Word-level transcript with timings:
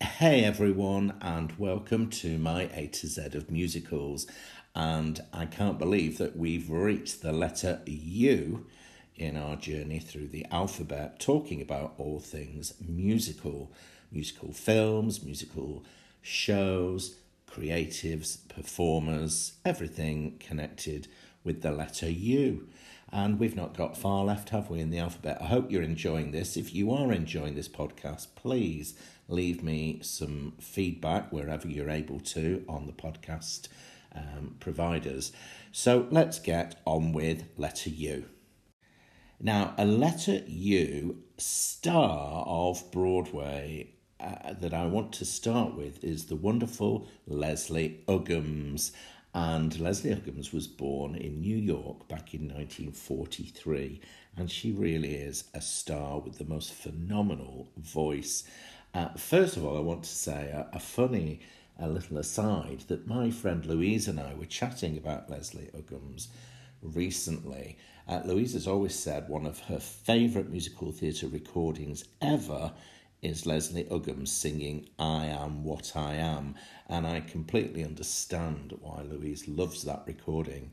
Hey 0.00 0.44
everyone, 0.44 1.14
and 1.20 1.58
welcome 1.58 2.08
to 2.10 2.38
my 2.38 2.70
A 2.72 2.86
to 2.86 3.08
Z 3.08 3.30
of 3.34 3.50
musicals. 3.50 4.28
And 4.72 5.20
I 5.32 5.44
can't 5.46 5.76
believe 5.76 6.18
that 6.18 6.36
we've 6.36 6.70
reached 6.70 7.20
the 7.20 7.32
letter 7.32 7.80
U 7.84 8.66
in 9.16 9.36
our 9.36 9.56
journey 9.56 9.98
through 9.98 10.28
the 10.28 10.46
alphabet, 10.52 11.18
talking 11.18 11.60
about 11.60 11.94
all 11.98 12.20
things 12.20 12.74
musical 12.80 13.72
musical 14.12 14.52
films, 14.52 15.24
musical 15.24 15.84
shows, 16.22 17.16
creatives, 17.50 18.38
performers, 18.48 19.54
everything 19.64 20.38
connected 20.38 21.08
with 21.42 21.62
the 21.62 21.72
letter 21.72 22.08
U. 22.08 22.68
And 23.10 23.40
we've 23.40 23.56
not 23.56 23.76
got 23.76 23.96
far 23.96 24.24
left, 24.24 24.50
have 24.50 24.70
we, 24.70 24.80
in 24.80 24.90
the 24.90 24.98
alphabet? 24.98 25.38
I 25.40 25.46
hope 25.46 25.70
you're 25.72 25.82
enjoying 25.82 26.30
this. 26.30 26.56
If 26.56 26.74
you 26.74 26.92
are 26.92 27.10
enjoying 27.10 27.54
this 27.54 27.68
podcast, 27.68 28.28
please 28.34 28.94
leave 29.28 29.62
me 29.62 30.00
some 30.02 30.54
feedback 30.58 31.30
wherever 31.32 31.68
you're 31.68 31.90
able 31.90 32.20
to 32.20 32.64
on 32.68 32.86
the 32.86 32.92
podcast 32.92 33.68
um, 34.14 34.56
providers. 34.58 35.32
So 35.70 36.08
let's 36.10 36.38
get 36.38 36.80
on 36.84 37.12
with 37.12 37.44
letter 37.56 37.90
U. 37.90 38.24
Now, 39.40 39.74
a 39.78 39.84
letter 39.84 40.42
U 40.46 41.22
star 41.36 42.44
of 42.46 42.90
Broadway 42.90 43.90
uh, 44.18 44.54
that 44.54 44.74
I 44.74 44.86
want 44.86 45.12
to 45.12 45.24
start 45.24 45.76
with 45.76 46.02
is 46.02 46.26
the 46.26 46.34
wonderful 46.34 47.06
Leslie 47.26 48.02
Uggams. 48.08 48.90
And 49.34 49.78
Leslie 49.78 50.14
Uggams 50.14 50.52
was 50.52 50.66
born 50.66 51.14
in 51.14 51.40
New 51.40 51.56
York 51.56 52.08
back 52.08 52.34
in 52.34 52.48
1943, 52.48 54.00
and 54.36 54.50
she 54.50 54.72
really 54.72 55.14
is 55.14 55.44
a 55.54 55.60
star 55.60 56.18
with 56.18 56.38
the 56.38 56.44
most 56.44 56.72
phenomenal 56.72 57.68
voice. 57.76 58.42
Uh, 58.94 59.08
first 59.10 59.56
of 59.56 59.64
all, 59.64 59.76
I 59.76 59.80
want 59.80 60.04
to 60.04 60.10
say 60.10 60.50
a, 60.50 60.68
a 60.74 60.80
funny 60.80 61.40
a 61.78 61.88
little 61.88 62.18
aside 62.18 62.80
that 62.88 63.06
my 63.06 63.30
friend 63.30 63.64
Louise 63.64 64.08
and 64.08 64.18
I 64.18 64.34
were 64.34 64.46
chatting 64.46 64.96
about 64.96 65.30
Leslie 65.30 65.70
Uggams 65.76 66.26
recently. 66.82 67.78
Uh, 68.08 68.22
Louise 68.24 68.54
has 68.54 68.66
always 68.66 68.94
said 68.94 69.28
one 69.28 69.46
of 69.46 69.60
her 69.60 69.78
favourite 69.78 70.50
musical 70.50 70.90
theatre 70.90 71.28
recordings 71.28 72.04
ever 72.20 72.72
is 73.22 73.46
Leslie 73.46 73.84
Uggams 73.84 74.28
singing 74.28 74.88
I 74.98 75.26
Am 75.26 75.64
What 75.64 75.92
I 75.94 76.14
Am. 76.14 76.54
And 76.88 77.06
I 77.06 77.20
completely 77.20 77.84
understand 77.84 78.76
why 78.80 79.02
Louise 79.02 79.46
loves 79.46 79.84
that 79.84 80.04
recording. 80.06 80.72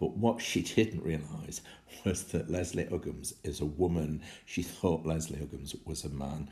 But 0.00 0.16
what 0.16 0.40
she 0.40 0.62
didn't 0.62 1.04
realise 1.04 1.60
was 2.04 2.24
that 2.24 2.50
Leslie 2.50 2.86
Uggams 2.86 3.34
is 3.44 3.60
a 3.60 3.66
woman. 3.66 4.22
She 4.46 4.62
thought 4.62 5.06
Leslie 5.06 5.38
Uggams 5.38 5.76
was 5.86 6.04
a 6.04 6.08
man. 6.08 6.48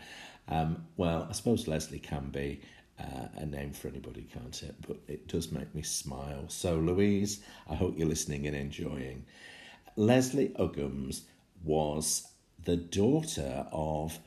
Um, 0.49 0.87
well, 0.97 1.27
I 1.29 1.33
suppose 1.33 1.67
Leslie 1.67 1.99
can 1.99 2.29
be 2.31 2.61
uh, 3.01 3.29
a 3.37 3.47
name 3.47 3.73
for 3.73 3.89
anybody, 3.89 4.29
can't 4.33 4.63
it? 4.63 4.75
But 4.87 4.99
it 5.09 5.27
does 5.29 5.51
make 5.51 5.75
me 5.75 5.83
smile. 5.83 6.45
So, 6.49 6.77
Louise, 6.77 7.41
I 7.69 7.75
hope 7.75 7.99
you're 7.99 8.09
listening 8.09 8.47
and 8.47 8.57
enjoying. 8.57 9.25
Leslie 9.97 10.51
Uggams 10.59 11.23
was 11.65 12.29
the 12.65 12.77
daughter 12.77 13.67
of 13.73 14.19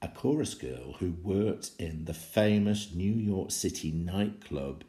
a 0.00 0.08
chorus 0.08 0.54
girl 0.54 0.94
who 1.00 1.12
worked 1.22 1.70
in 1.78 2.04
the 2.04 2.14
famous 2.14 2.92
New 2.94 3.12
York 3.12 3.50
City 3.50 3.90
nightclub 3.90 4.84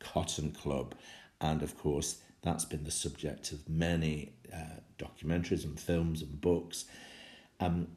Cotton 0.00 0.50
Club. 0.50 0.94
And 1.40 1.62
of 1.62 1.78
course, 1.78 2.18
that's 2.42 2.64
been 2.64 2.84
the 2.84 2.90
subject 2.90 3.52
of 3.52 3.68
many 3.68 4.32
uh, 4.52 4.80
documentaries 4.98 5.64
and 5.64 5.78
films 5.78 6.22
and 6.22 6.40
books. 6.40 6.86
Um, 7.58 7.88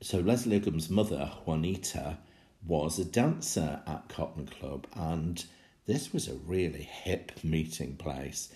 so 0.00 0.18
Leslie 0.18 0.60
Uggams' 0.60 0.90
mother, 0.90 1.30
Juanita, 1.44 2.18
was 2.66 2.98
a 2.98 3.04
dancer 3.04 3.80
at 3.86 4.08
Cotton 4.08 4.46
Club, 4.46 4.86
and 4.94 5.44
this 5.86 6.12
was 6.12 6.28
a 6.28 6.34
really 6.34 6.82
hip 6.82 7.32
meeting 7.42 7.96
place 7.96 8.52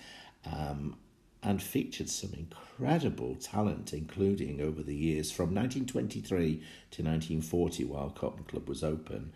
um, 0.46 0.96
and 1.42 1.62
featured 1.62 2.08
some 2.08 2.32
incredible 2.34 3.34
talent, 3.34 3.92
including 3.92 4.60
over 4.60 4.82
the 4.82 4.94
years 4.94 5.30
from 5.30 5.54
1923 5.54 6.56
to 6.90 7.02
1940, 7.02 7.84
while 7.84 8.10
Cotton 8.10 8.44
Club 8.44 8.68
was 8.68 8.84
open. 8.84 9.32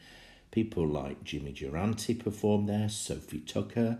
People 0.50 0.86
like 0.86 1.24
Jimmy 1.24 1.52
Durante 1.52 2.14
performed 2.14 2.68
there, 2.68 2.88
Sophie 2.88 3.40
Tucker, 3.40 3.98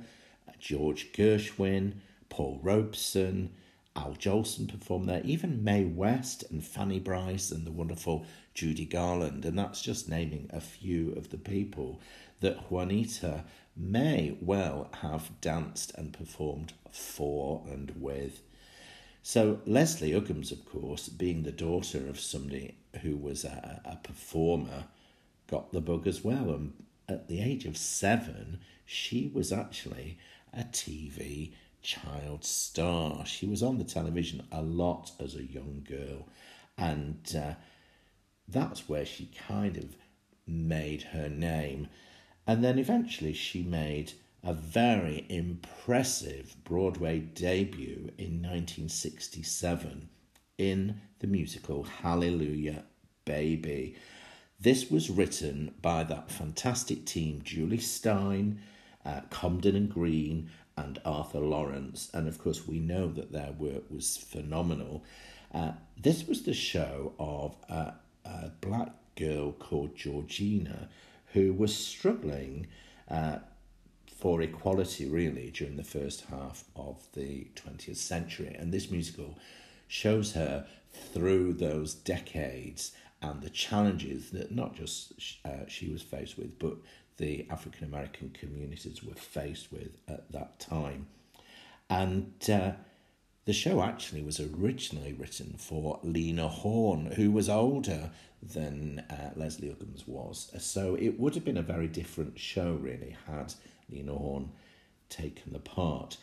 George 0.58 1.12
Gershwin, 1.12 1.94
Paul 2.28 2.60
Robeson, 2.62 3.50
Al 3.96 4.14
Jolson 4.14 4.68
performed 4.68 5.08
there, 5.08 5.22
even 5.24 5.64
Mae 5.64 5.84
West 5.84 6.44
and 6.50 6.64
Fanny 6.64 7.00
Brice 7.00 7.50
and 7.50 7.66
the 7.66 7.72
wonderful 7.72 8.24
Judy 8.54 8.84
Garland. 8.84 9.44
And 9.44 9.58
that's 9.58 9.82
just 9.82 10.08
naming 10.08 10.48
a 10.52 10.60
few 10.60 11.12
of 11.12 11.30
the 11.30 11.38
people 11.38 12.00
that 12.40 12.70
Juanita 12.70 13.44
may 13.76 14.36
well 14.40 14.88
have 15.00 15.40
danced 15.40 15.92
and 15.96 16.12
performed 16.12 16.72
for 16.92 17.64
and 17.68 17.92
with. 17.96 18.42
So, 19.22 19.60
Leslie 19.66 20.12
Uggams, 20.12 20.52
of 20.52 20.64
course, 20.64 21.08
being 21.08 21.42
the 21.42 21.52
daughter 21.52 22.08
of 22.08 22.20
somebody 22.20 22.76
who 23.02 23.16
was 23.16 23.44
a, 23.44 23.80
a 23.84 23.96
performer, 23.96 24.84
got 25.48 25.72
the 25.72 25.80
bug 25.80 26.06
as 26.06 26.22
well. 26.22 26.50
And 26.50 26.72
at 27.08 27.28
the 27.28 27.42
age 27.42 27.64
of 27.64 27.76
seven, 27.76 28.60
she 28.86 29.30
was 29.34 29.52
actually 29.52 30.18
a 30.58 30.64
TV 30.64 31.52
child 31.82 32.44
star. 32.44 33.24
She 33.24 33.46
was 33.46 33.62
on 33.62 33.78
the 33.78 33.84
television 33.84 34.42
a 34.50 34.60
lot 34.60 35.12
as 35.20 35.36
a 35.36 35.44
young 35.44 35.86
girl, 35.88 36.28
and 36.76 37.34
uh, 37.36 37.54
that's 38.48 38.88
where 38.88 39.06
she 39.06 39.30
kind 39.48 39.76
of 39.76 39.96
made 40.46 41.02
her 41.02 41.28
name. 41.28 41.88
And 42.46 42.64
then 42.64 42.78
eventually 42.78 43.34
she 43.34 43.62
made 43.62 44.12
a 44.42 44.52
very 44.52 45.26
impressive 45.28 46.56
Broadway 46.64 47.20
debut 47.20 48.10
in 48.18 48.42
1967 48.42 50.08
in 50.56 51.00
the 51.20 51.26
musical 51.26 51.84
Hallelujah 51.84 52.84
Baby. 53.24 53.96
This 54.58 54.90
was 54.90 55.10
written 55.10 55.74
by 55.82 56.02
that 56.04 56.30
fantastic 56.30 57.04
team, 57.04 57.42
Jule 57.44 57.76
Styne, 57.78 58.58
uh, 59.08 59.22
Comden 59.30 59.74
and 59.74 59.90
Green, 59.90 60.50
and 60.76 61.00
Arthur 61.04 61.40
Laurents. 61.40 62.10
And 62.14 62.28
of 62.28 62.38
course, 62.38 62.66
we 62.66 62.78
know 62.78 63.08
that 63.08 63.32
their 63.32 63.52
work 63.52 63.90
was 63.90 64.16
phenomenal. 64.16 65.04
Uh, 65.52 65.72
this 66.00 66.26
was 66.26 66.42
the 66.42 66.54
show 66.54 67.14
of 67.18 67.56
a, 67.68 67.94
a, 68.24 68.50
black 68.60 68.92
girl 69.16 69.52
called 69.52 69.96
Georgina 69.96 70.88
who 71.32 71.52
was 71.52 71.74
struggling 71.74 72.66
uh, 73.10 73.38
for 74.06 74.40
equality 74.42 75.06
really 75.06 75.50
during 75.50 75.76
the 75.76 75.84
first 75.84 76.26
half 76.26 76.64
of 76.76 77.06
the 77.14 77.48
20th 77.56 77.96
century. 77.96 78.54
And 78.58 78.72
this 78.72 78.90
musical 78.90 79.38
shows 79.88 80.32
her 80.32 80.66
through 80.92 81.54
those 81.54 81.94
decades 81.94 82.92
and 83.20 83.42
the 83.42 83.50
challenges 83.50 84.30
that 84.30 84.52
not 84.52 84.76
just 84.76 85.12
uh, 85.44 85.66
she 85.66 85.88
was 85.88 86.02
faced 86.02 86.36
with, 86.38 86.58
but 86.58 86.76
the 87.18 87.46
African 87.50 87.86
American 87.86 88.30
communities 88.30 89.02
were 89.02 89.14
faced 89.14 89.70
with 89.70 89.98
at 90.08 90.32
that 90.32 90.58
time. 90.58 91.06
And 91.90 92.32
uh, 92.48 92.72
the 93.44 93.52
show 93.52 93.82
actually 93.82 94.22
was 94.22 94.40
originally 94.40 95.12
written 95.12 95.54
for 95.58 96.00
Lena 96.02 96.48
Horne, 96.48 97.06
who 97.16 97.30
was 97.30 97.48
older 97.48 98.10
than 98.42 99.04
uh, 99.10 99.30
Leslie 99.36 99.68
Uggams 99.68 100.06
was. 100.06 100.52
So 100.58 100.94
it 100.94 101.18
would 101.18 101.34
have 101.34 101.44
been 101.44 101.56
a 101.56 101.62
very 101.62 101.88
different 101.88 102.38
show, 102.38 102.78
really, 102.80 103.16
had 103.26 103.54
Lena 103.90 104.12
Horne 104.12 104.50
taken 105.08 105.52
the 105.52 105.58
part 105.58 106.18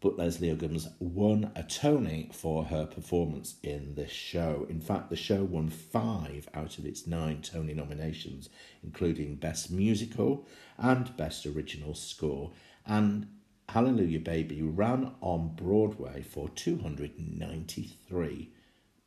but 0.00 0.18
Leslie 0.18 0.54
Uggams 0.54 0.92
won 0.98 1.50
a 1.56 1.62
Tony 1.62 2.28
for 2.32 2.64
her 2.64 2.86
performance 2.86 3.56
in 3.62 3.94
this 3.94 4.10
show. 4.10 4.66
In 4.68 4.80
fact, 4.80 5.08
the 5.10 5.16
show 5.16 5.42
won 5.42 5.70
five 5.70 6.48
out 6.54 6.78
of 6.78 6.84
its 6.84 7.06
nine 7.06 7.40
Tony 7.42 7.74
nominations, 7.74 8.48
including 8.82 9.36
Best 9.36 9.70
Musical 9.70 10.46
and 10.76 11.16
Best 11.16 11.46
Original 11.46 11.94
Score. 11.94 12.50
And 12.84 13.28
Hallelujah 13.68 14.20
Baby 14.20 14.62
ran 14.62 15.12
on 15.20 15.54
Broadway 15.56 16.22
for 16.22 16.48
293 16.50 18.50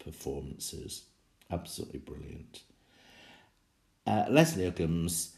performances. 0.03 1.05
Absolutely 1.51 1.99
brilliant. 1.99 2.63
Uh, 4.05 4.25
Leslie 4.29 4.69
Uggams 4.69 5.29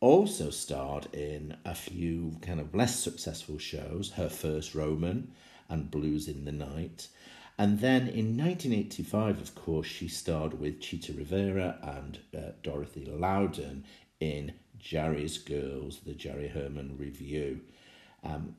also 0.00 0.50
starred 0.50 1.12
in 1.12 1.56
a 1.64 1.74
few 1.74 2.36
kind 2.42 2.60
of 2.60 2.74
less 2.74 2.98
successful 2.98 3.58
shows, 3.58 4.12
her 4.12 4.28
first 4.28 4.74
Roman 4.74 5.32
and 5.68 5.90
Blues 5.90 6.28
in 6.28 6.44
the 6.44 6.52
Night. 6.52 7.08
And 7.58 7.80
then 7.80 8.02
in 8.02 8.36
1985, 8.36 9.40
of 9.40 9.54
course, 9.54 9.88
she 9.88 10.06
starred 10.06 10.60
with 10.60 10.80
Chita 10.80 11.12
Rivera 11.12 11.78
and 11.82 12.18
uh, 12.36 12.52
Dorothy 12.62 13.04
Loudon 13.04 13.84
in 14.20 14.52
Jerry's 14.78 15.38
Girls, 15.38 16.00
the 16.06 16.14
Jerry 16.14 16.48
Herman 16.48 16.96
Review. 16.96 17.60
Um, 18.22 18.54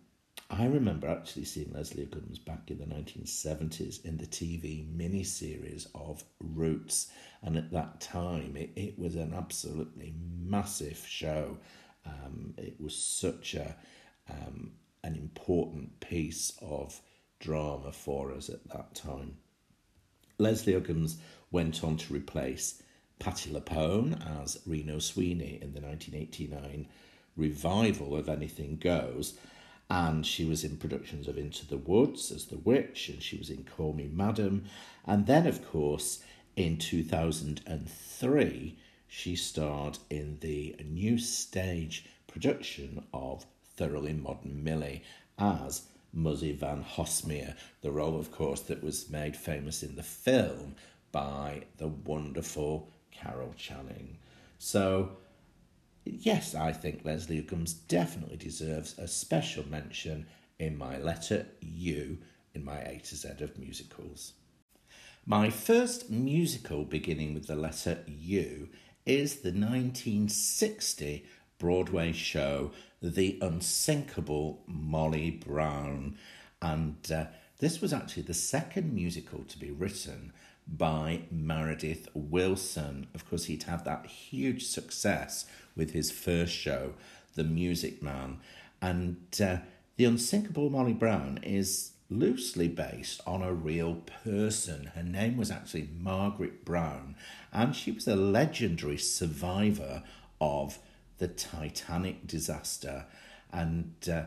I 0.52 0.66
remember 0.66 1.08
actually 1.08 1.46
seeing 1.46 1.72
Leslie 1.74 2.06
Uggams 2.06 2.44
back 2.44 2.72
in 2.72 2.80
the 2.80 2.86
1970s 2.86 4.04
in 4.04 4.18
the 4.18 4.26
TV 4.26 4.84
miniseries 4.84 5.86
of 5.94 6.24
Roots, 6.40 7.12
and 7.44 7.56
at 7.56 7.72
that 7.72 8.02
time 8.02 8.58
it, 8.58 8.72
it 8.76 8.98
was 8.98 9.16
an 9.16 9.34
absolutely 9.36 10.16
massive 10.42 11.06
show. 11.08 11.58
Um, 12.04 12.56
it 12.58 12.82
was 12.82 12.96
such 12.96 13.54
a 13.54 13.76
um, 14.28 14.72
an 15.04 15.16
important 15.16 16.00
piece 16.00 16.58
of 16.62 17.00
drama 17.40 17.92
for 17.92 18.32
us 18.32 18.50
at 18.50 18.68
that 18.70 18.96
time. 18.96 19.38
Leslie 20.40 20.74
Uggams 20.74 21.18
went 21.52 21.84
on 21.84 21.98
to 21.98 22.14
replace 22.14 22.82
Patti 23.20 23.52
LuPone 23.52 24.42
as 24.42 24.60
Reno 24.66 24.98
Sweeney 24.98 25.60
in 25.62 25.74
the 25.74 25.82
1989 25.82 26.88
revival 27.36 28.16
of 28.16 28.30
Anything 28.30 28.78
Goes 28.78 29.38
and 29.90 30.26
she 30.26 30.46
was 30.46 30.64
in 30.64 30.78
productions 30.78 31.28
of 31.28 31.38
Into 31.38 31.68
the 31.68 31.78
Woods 31.78 32.32
as 32.32 32.46
the 32.46 32.58
witch, 32.58 33.10
and 33.10 33.22
she 33.22 33.38
was 33.38 33.50
in 33.50 33.64
Call 33.64 33.94
Me 33.94 34.10
Madam. 34.12 34.66
And 35.06 35.26
then, 35.26 35.48
of 35.48 35.70
course, 35.70 36.24
in 36.56 36.78
2003, 36.78 38.78
she 39.08 39.36
starred 39.36 39.98
in 40.10 40.38
the 40.42 40.76
new 40.86 41.18
stage 41.18 42.06
production 42.28 43.04
of 43.14 43.46
Thoroughly 43.76 44.14
Modern 44.14 44.64
Millie 44.64 45.04
as 45.40 45.84
Muzzy 46.14 46.52
Van 46.52 46.84
Hossmere, 46.84 47.56
the 47.82 47.92
role, 47.92 48.20
of 48.20 48.32
course, 48.32 48.62
that 48.62 48.84
was 48.84 49.10
made 49.10 49.36
famous 49.36 49.84
in 49.84 49.96
the 49.96 50.04
film 50.04 50.76
by 51.12 51.64
the 51.78 51.88
wonderful 51.88 52.90
Carol 53.12 53.54
Channing. 53.58 54.18
So, 54.58 55.18
yes, 56.20 56.56
I 56.56 56.72
think 56.72 57.06
Leslie 57.06 57.42
Uggams 57.42 57.76
definitely 57.88 58.38
deserves 58.38 58.98
a 58.98 59.08
special 59.08 59.68
mention 59.68 60.26
in 60.58 60.78
my 60.78 60.98
letter 60.98 61.46
U 61.62 62.18
in 62.54 62.66
my 62.66 62.80
A 62.80 63.00
to 63.06 63.16
Z 63.16 63.30
of 63.42 63.58
musicals. 63.58 64.34
My 65.26 65.50
first 65.50 66.10
musical 66.10 66.86
beginning 66.86 67.34
with 67.34 67.48
the 67.48 67.56
letter 67.56 68.00
U 68.08 68.70
is 69.06 69.38
the 69.38 69.50
1960 69.50 71.26
Broadway 71.58 72.12
show 72.12 72.72
The 73.02 73.38
Unsinkable 73.42 74.64
Molly 74.66 75.30
Brown. 75.30 76.18
And 76.62 77.12
uh, 77.12 77.26
this 77.60 77.82
was 77.82 77.94
actually 77.94 78.24
the 78.24 78.34
second 78.34 78.94
musical 78.94 79.44
to 79.44 79.60
be 79.60 79.72
written 79.72 80.34
by 80.68 81.24
Meredith 81.32 82.08
Willson. 82.14 83.08
Of 83.14 83.30
course, 83.30 83.46
he'd 83.46 83.64
had 83.64 83.86
that 83.86 84.06
huge 84.06 84.66
success 84.66 85.46
with 85.76 85.92
his 85.92 86.12
first 86.12 86.54
show, 86.54 86.94
The 87.36 87.44
Music 87.44 88.02
Man. 88.02 88.40
And 88.82 89.18
uh, 89.42 89.58
The 89.98 90.06
Unsinkable 90.06 90.70
Molly 90.70 90.94
Brown 90.94 91.40
is 91.44 91.92
loosely 92.10 92.68
based 92.68 93.22
on 93.28 93.42
a 93.42 93.54
real 93.54 94.02
person. 94.24 94.92
Her 94.96 95.04
name 95.04 95.38
was 95.38 95.52
actually 95.52 95.90
Margaret 96.00 96.66
Brown, 96.66 97.16
and 97.54 97.76
she 97.76 97.92
was 97.92 98.08
a 98.08 98.16
legendary 98.16 98.98
survivor 98.98 100.04
of 100.42 100.80
the 101.20 101.28
Titanic 101.28 102.26
disaster. 102.26 103.06
And 103.52 103.94
uh, 104.12 104.26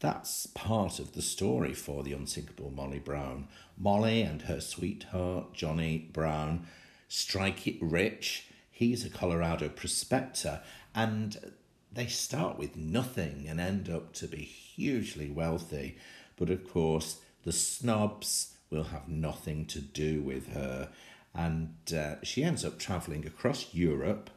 that's 0.00 0.46
part 0.48 0.98
of 0.98 1.12
the 1.12 1.22
story 1.22 1.72
for 1.72 2.02
the 2.02 2.12
unsinkable 2.12 2.70
Molly 2.70 2.98
Brown. 2.98 3.48
Molly 3.78 4.22
and 4.22 4.42
her 4.42 4.60
sweetheart, 4.60 5.52
Johnny 5.54 6.10
Brown, 6.12 6.66
strike 7.08 7.66
it 7.66 7.76
rich. 7.80 8.48
He's 8.74 9.04
a 9.04 9.08
Colorado 9.08 9.68
prospector, 9.68 10.60
and 10.96 11.52
they 11.92 12.08
start 12.08 12.58
with 12.58 12.74
nothing 12.74 13.46
and 13.48 13.60
end 13.60 13.88
up 13.88 14.12
to 14.14 14.26
be 14.26 14.42
hugely 14.42 15.30
wealthy. 15.30 15.96
But 16.36 16.50
of 16.50 16.68
course, 16.68 17.20
the 17.44 17.52
snobs 17.52 18.56
will 18.70 18.82
have 18.84 19.08
nothing 19.08 19.66
to 19.66 19.80
do 19.80 20.22
with 20.22 20.48
her. 20.54 20.90
And 21.32 21.76
uh, 21.96 22.16
she 22.24 22.42
ends 22.42 22.64
up 22.64 22.80
travelling 22.80 23.24
across 23.24 23.72
Europe. 23.72 24.28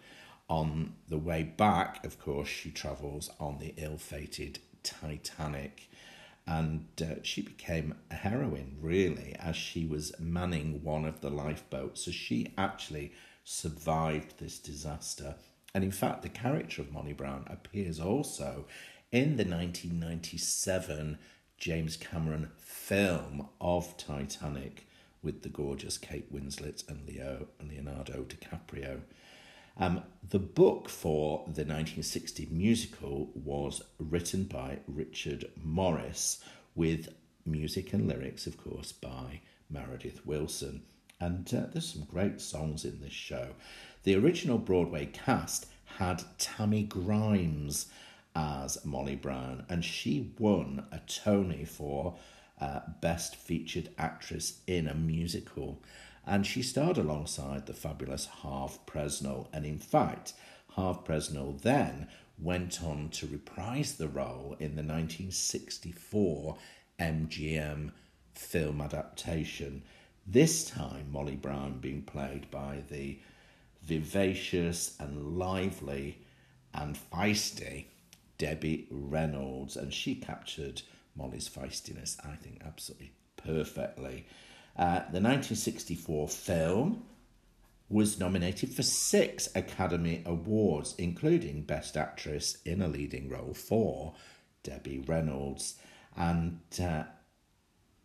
On 0.48 0.94
the 1.10 1.18
way 1.18 1.42
back, 1.42 2.06
of 2.06 2.20
course, 2.20 2.48
she 2.48 2.70
travels 2.70 3.32
on 3.40 3.58
the 3.58 3.74
ill 3.78 3.98
fated 3.98 4.60
Titanic. 4.84 5.90
And 6.46 6.86
uh, 7.02 7.24
she 7.24 7.42
became 7.42 7.96
a 8.12 8.16
heroine, 8.16 8.78
really, 8.80 9.36
as 9.40 9.56
she 9.56 9.88
was 9.88 10.14
manning 10.20 10.84
one 10.84 11.06
of 11.06 11.22
the 11.22 11.32
lifeboats. 11.32 12.06
So 12.06 12.12
she 12.12 12.54
actually 12.56 13.14
survived 13.50 14.40
this 14.40 14.60
disaster. 14.60 15.36
And 15.74 15.82
in 15.82 15.92
fact, 15.92 16.22
the 16.22 16.28
character 16.28 16.82
of 16.82 16.92
Molly 16.92 17.14
Brown 17.14 17.46
appears 17.48 17.98
also 17.98 18.66
in 19.10 19.38
the 19.38 19.46
1997 19.46 21.18
James 21.58 21.96
Cameron 21.96 22.52
film 22.58 23.48
of 23.62 23.96
Titanic 23.96 24.86
with 25.24 25.44
the 25.44 25.50
gorgeous 25.50 25.98
Kate 25.98 26.32
Winslet 26.32 26.88
and 26.90 27.08
Leo 27.08 27.48
and 27.58 27.70
Leonardo 27.72 28.26
DiCaprio. 28.26 29.04
Um, 29.78 30.04
the 30.28 30.40
book 30.40 30.90
for 30.90 31.44
the 31.46 31.64
1960 31.64 32.50
musical 32.52 33.32
was 33.34 33.82
written 33.98 34.44
by 34.44 34.80
Richard 34.88 35.52
Morris 35.56 36.44
with 36.76 37.14
music 37.46 37.94
and 37.94 38.10
lyrics, 38.10 38.46
of 38.46 38.58
course, 38.58 38.92
by 38.92 39.40
Meredith 39.70 40.26
Willson. 40.26 40.82
And 41.20 41.52
uh, 41.54 41.68
there's 41.72 41.94
some 41.94 42.04
great 42.04 42.40
songs 42.42 42.86
in 42.86 43.02
this 43.02 43.14
show. 43.14 43.50
The 44.04 44.16
original 44.16 44.58
Broadway 44.58 45.08
cast 45.08 45.66
had 45.98 46.24
Tammy 46.38 46.84
Grimes 46.84 47.88
as 48.36 48.84
Molly 48.86 49.16
Brown, 49.16 49.66
and 49.68 49.84
she 49.84 50.32
won 50.38 50.86
a 50.92 51.00
Tony 51.08 51.66
for 51.66 52.16
uh, 52.62 52.82
Best 53.02 53.36
Featured 53.36 53.90
Actress 53.98 54.60
in 54.68 54.88
a 54.88 54.94
Musical 54.94 55.82
and 56.28 56.46
she 56.46 56.62
starred 56.62 56.98
alongside 56.98 57.66
the 57.66 57.74
fabulous 57.74 58.26
Harve 58.26 58.86
Presnell. 58.86 59.48
And 59.54 59.66
in 59.66 59.80
fact, 59.80 60.34
Harve 60.76 61.06
Presnell 61.06 61.60
then 61.62 62.10
went 62.38 62.84
on 62.84 63.10
to 63.10 63.28
reprise 63.28 63.96
the 63.96 64.10
role 64.10 64.58
in 64.60 64.76
the 64.76 64.84
1964 64.84 66.58
MGM 67.00 67.92
film 68.34 68.82
adaptation. 68.82 69.84
This 70.28 70.70
time, 70.70 71.10
Molly 71.10 71.36
Brown 71.36 71.80
being 71.80 72.02
played 72.02 72.52
by 72.52 72.84
the 72.90 73.20
vivacious 73.82 74.98
and 75.00 75.38
lively 75.38 76.20
and 76.74 76.98
feisty 76.98 77.86
Debbie 78.38 78.88
Reynolds, 78.92 79.78
and 79.78 79.94
she 79.94 80.16
captured 80.16 80.82
Molly's 81.16 81.48
feistiness, 81.48 82.18
I 82.26 82.36
think, 82.36 82.62
absolutely 82.66 83.14
perfectly. 83.38 84.26
Uh, 84.76 85.00
the 85.12 85.22
1964 85.22 86.28
film 86.28 87.06
was 87.90 88.20
nominated 88.20 88.74
for 88.74 88.84
six 88.84 89.48
Academy 89.56 90.24
Awards, 90.26 90.94
including 90.98 91.62
Best 91.62 91.96
Actress 91.96 92.58
in 92.66 92.82
a 92.82 92.88
Leading 92.90 93.30
Role 93.30 93.54
for 93.54 94.14
Debbie 94.64 95.00
Reynolds. 95.00 95.76
And 96.18 96.60
uh, 96.82 97.04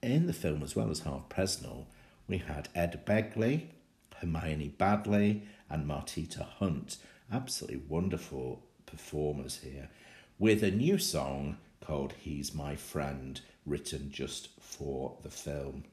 in 0.03 0.29
the 0.29 0.33
film, 0.33 0.63
as 0.63 0.77
well 0.77 0.91
as 0.91 1.01
Harve 1.01 1.29
Presnell, 1.29 1.87
we 2.33 2.39
had 2.39 2.71
Ed 2.75 3.05
Begley, 3.05 3.67
Hermione 4.17 4.75
Baddeley, 4.79 5.43
and 5.69 5.87
Martita 5.87 6.43
Hunt. 6.43 6.97
Absolutely 7.31 7.83
wonderful 7.87 8.63
performers 8.87 9.61
here, 9.63 9.91
with 10.39 10.63
a 10.63 10.71
new 10.71 10.97
song 10.97 11.59
called 11.83 12.15
He's 12.19 12.55
My 12.55 12.75
Friend, 12.75 13.39
written 13.67 14.11
just 14.11 14.49
for 14.59 15.19
the 15.23 15.29
film. 15.29 15.85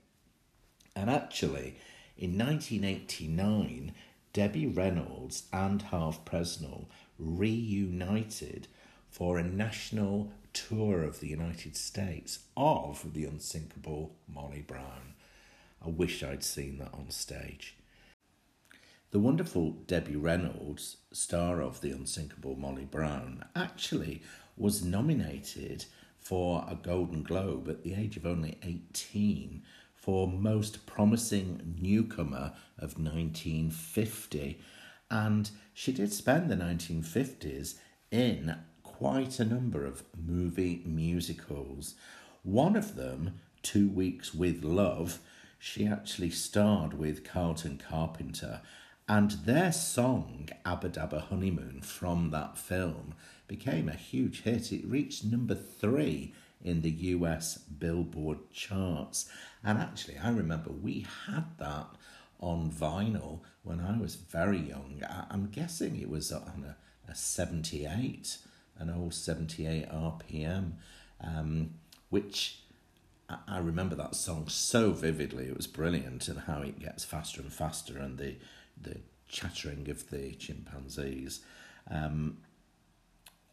And 0.95 1.09
actually, 1.09 1.75
in 2.17 2.37
1989, 2.37 3.93
Debbie 4.31 4.67
Reynolds 4.67 5.43
and 5.51 5.81
Harve 5.81 6.23
Presnell 6.23 6.85
reunited 7.17 8.69
for 9.09 9.37
a 9.37 9.43
national 9.43 10.31
tour 10.53 11.03
of 11.03 11.19
the 11.19 11.27
United 11.27 11.75
States 11.75 12.39
of 12.55 13.13
the 13.13 13.25
unsinkable 13.25 14.15
Molly 14.25 14.63
Brown. 14.65 15.15
I 15.85 15.89
wish 15.89 16.23
I'd 16.23 16.43
seen 16.43 16.77
that 16.79 16.93
on 16.93 17.09
stage. 17.09 17.75
The 19.11 19.19
wonderful 19.19 19.71
Debbie 19.71 20.15
Reynolds, 20.15 20.97
star 21.11 21.61
of 21.61 21.81
The 21.81 21.91
Unsinkable 21.91 22.55
Molly 22.55 22.85
Brown, 22.85 23.45
actually 23.55 24.21
was 24.55 24.83
nominated 24.83 25.85
for 26.19 26.63
a 26.69 26.75
Golden 26.75 27.23
Globe 27.23 27.67
at 27.69 27.83
the 27.83 27.95
age 27.95 28.17
of 28.17 28.25
only 28.25 28.57
18 28.61 29.63
for 29.95 30.27
Most 30.27 30.85
Promising 30.85 31.75
Newcomer 31.81 32.53
of 32.77 32.99
1950. 32.99 34.59
And 35.09 35.49
she 35.73 35.91
did 35.91 36.13
spend 36.13 36.49
the 36.49 36.55
1950s 36.55 37.75
in 38.11 38.55
quite 38.83 39.39
a 39.39 39.45
number 39.45 39.85
of 39.85 40.03
movie 40.15 40.83
musicals. 40.85 41.95
One 42.43 42.75
of 42.75 42.95
them, 42.95 43.39
Two 43.63 43.89
Weeks 43.89 44.33
with 44.33 44.63
Love, 44.63 45.19
she 45.59 45.85
actually 45.85 46.31
starred 46.31 46.93
with 46.93 47.23
Carleton 47.23 47.77
Carpenter, 47.77 48.61
and 49.07 49.31
their 49.31 49.71
song, 49.71 50.49
Abba 50.65 50.89
Dabba 50.89 51.21
Honeymoon, 51.21 51.81
from 51.81 52.31
that 52.31 52.57
film 52.57 53.13
became 53.47 53.89
a 53.89 53.93
huge 53.93 54.43
hit. 54.43 54.71
It 54.71 54.85
reached 54.85 55.25
number 55.25 55.55
three 55.55 56.33
in 56.63 56.81
the 56.81 56.91
US 56.91 57.57
Billboard 57.57 58.49
charts. 58.51 59.29
And 59.63 59.77
actually, 59.77 60.17
I 60.17 60.29
remember 60.29 60.69
we 60.69 61.05
had 61.25 61.45
that 61.57 61.87
on 62.39 62.71
vinyl 62.71 63.41
when 63.63 63.81
I 63.81 63.97
was 63.97 64.15
very 64.15 64.59
young. 64.59 65.01
I, 65.09 65.25
am 65.33 65.47
guessing 65.47 65.99
it 65.99 66.09
was 66.09 66.31
on 66.31 66.65
a, 67.07 67.11
a 67.11 67.15
78, 67.15 68.37
an 68.77 68.89
old 68.89 69.13
78 69.13 69.89
RPM, 69.89 70.73
um, 71.21 71.71
which 72.09 72.59
I, 73.47 73.59
remember 73.59 73.95
that 73.95 74.15
song 74.15 74.47
so 74.47 74.91
vividly. 74.91 75.47
It 75.47 75.57
was 75.57 75.67
brilliant, 75.67 76.27
and 76.27 76.39
how 76.41 76.61
it 76.61 76.79
gets 76.79 77.05
faster 77.05 77.41
and 77.41 77.51
faster, 77.51 77.97
and 77.97 78.17
the 78.17 78.35
the 78.81 78.97
chattering 79.27 79.89
of 79.89 80.09
the 80.09 80.33
chimpanzees. 80.33 81.41
Um, 81.89 82.37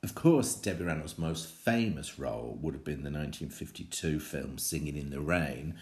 of 0.03 0.15
course, 0.15 0.55
Debbie 0.55 0.85
Reynolds' 0.85 1.19
most 1.19 1.49
famous 1.49 2.19
role 2.19 2.59
would 2.61 2.75
have 2.75 2.85
been 2.85 3.03
the 3.03 3.11
1952 3.11 4.21
film 4.21 4.57
Singing 4.57 4.97
in 4.97 5.11
the 5.11 5.21
Rain 5.21 5.75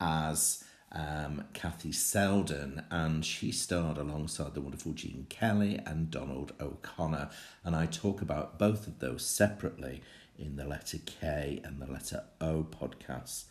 as 0.00 0.62
um, 0.92 1.44
Kathy 1.54 1.92
Selden, 1.92 2.82
and 2.90 3.24
she 3.24 3.50
starred 3.50 3.98
alongside 3.98 4.54
the 4.54 4.60
wonderful 4.60 4.92
Gene 4.92 5.26
Kelly 5.28 5.80
and 5.86 6.10
Donald 6.10 6.52
O'Connor. 6.60 7.30
And 7.64 7.74
I 7.74 7.86
talk 7.86 8.20
about 8.20 8.58
both 8.58 8.86
of 8.86 8.98
those 8.98 9.24
separately 9.24 10.02
in 10.38 10.56
the 10.56 10.64
letter 10.64 10.98
K 11.04 11.60
and 11.64 11.80
the 11.80 11.90
letter 11.90 12.24
O 12.40 12.64
podcasts. 12.64 13.44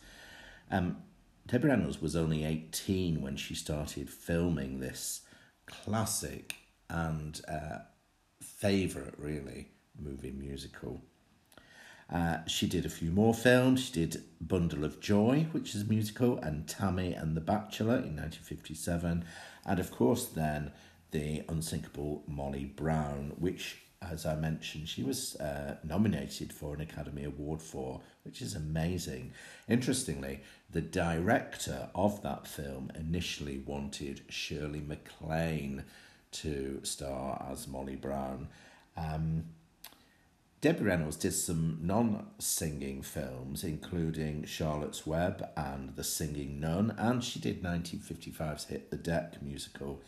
Um, 0.70 0.98
Debbie 1.46 1.68
Reynolds 1.68 2.00
was 2.00 2.14
only 2.14 2.44
18 2.44 3.20
when 3.20 3.36
she 3.36 3.54
started 3.54 4.08
filming 4.08 4.80
this 4.80 5.22
classic 5.66 6.54
and 6.88 7.40
uh, 7.48 7.78
favourite, 8.40 9.18
really, 9.18 9.68
movie 9.98 10.30
musical. 10.30 11.02
Uh, 12.12 12.44
she 12.46 12.66
did 12.66 12.84
a 12.84 12.90
few 12.90 13.10
more 13.10 13.32
films. 13.32 13.84
She 13.84 13.92
did 13.92 14.22
Bundle 14.40 14.84
of 14.84 15.00
Joy, 15.00 15.46
which 15.52 15.74
is 15.74 15.82
a 15.82 15.86
musical, 15.86 16.38
and 16.38 16.68
Tammy 16.68 17.14
and 17.14 17.36
the 17.36 17.40
Bachelor 17.40 17.96
in 17.96 18.16
1957. 18.16 19.24
And 19.64 19.80
of 19.80 19.90
course, 19.90 20.26
then 20.26 20.72
the 21.10 21.42
unsinkable 21.48 22.22
Molly 22.26 22.64
Brown, 22.64 23.32
which, 23.38 23.81
as 24.10 24.26
I 24.26 24.34
mentioned, 24.34 24.88
she 24.88 25.02
was 25.02 25.36
uh, 25.36 25.76
nominated 25.84 26.52
for 26.52 26.74
an 26.74 26.80
Academy 26.80 27.24
Award 27.24 27.62
for, 27.62 28.00
which 28.24 28.42
is 28.42 28.54
amazing. 28.54 29.32
Interestingly, 29.68 30.40
the 30.70 30.80
director 30.80 31.88
of 31.94 32.22
that 32.22 32.46
film 32.46 32.90
initially 32.94 33.58
wanted 33.58 34.22
Shirley 34.28 34.80
MacLaine 34.80 35.84
to 36.32 36.80
star 36.82 37.46
as 37.50 37.68
Molly 37.68 37.96
Brown. 37.96 38.48
Um, 38.96 39.44
Debbie 40.62 40.84
Reynolds 40.84 41.16
did 41.16 41.32
some 41.32 41.78
non 41.82 42.26
singing 42.38 43.02
films, 43.02 43.64
including 43.64 44.44
Charlotte's 44.44 45.04
Web 45.06 45.48
and 45.56 45.96
The 45.96 46.04
Singing 46.04 46.60
Nun, 46.60 46.94
and 46.96 47.22
she 47.22 47.40
did 47.40 47.62
1955's 47.62 48.66
hit 48.66 48.90
The 48.90 48.96
Deck 48.96 49.42
musical. 49.42 50.00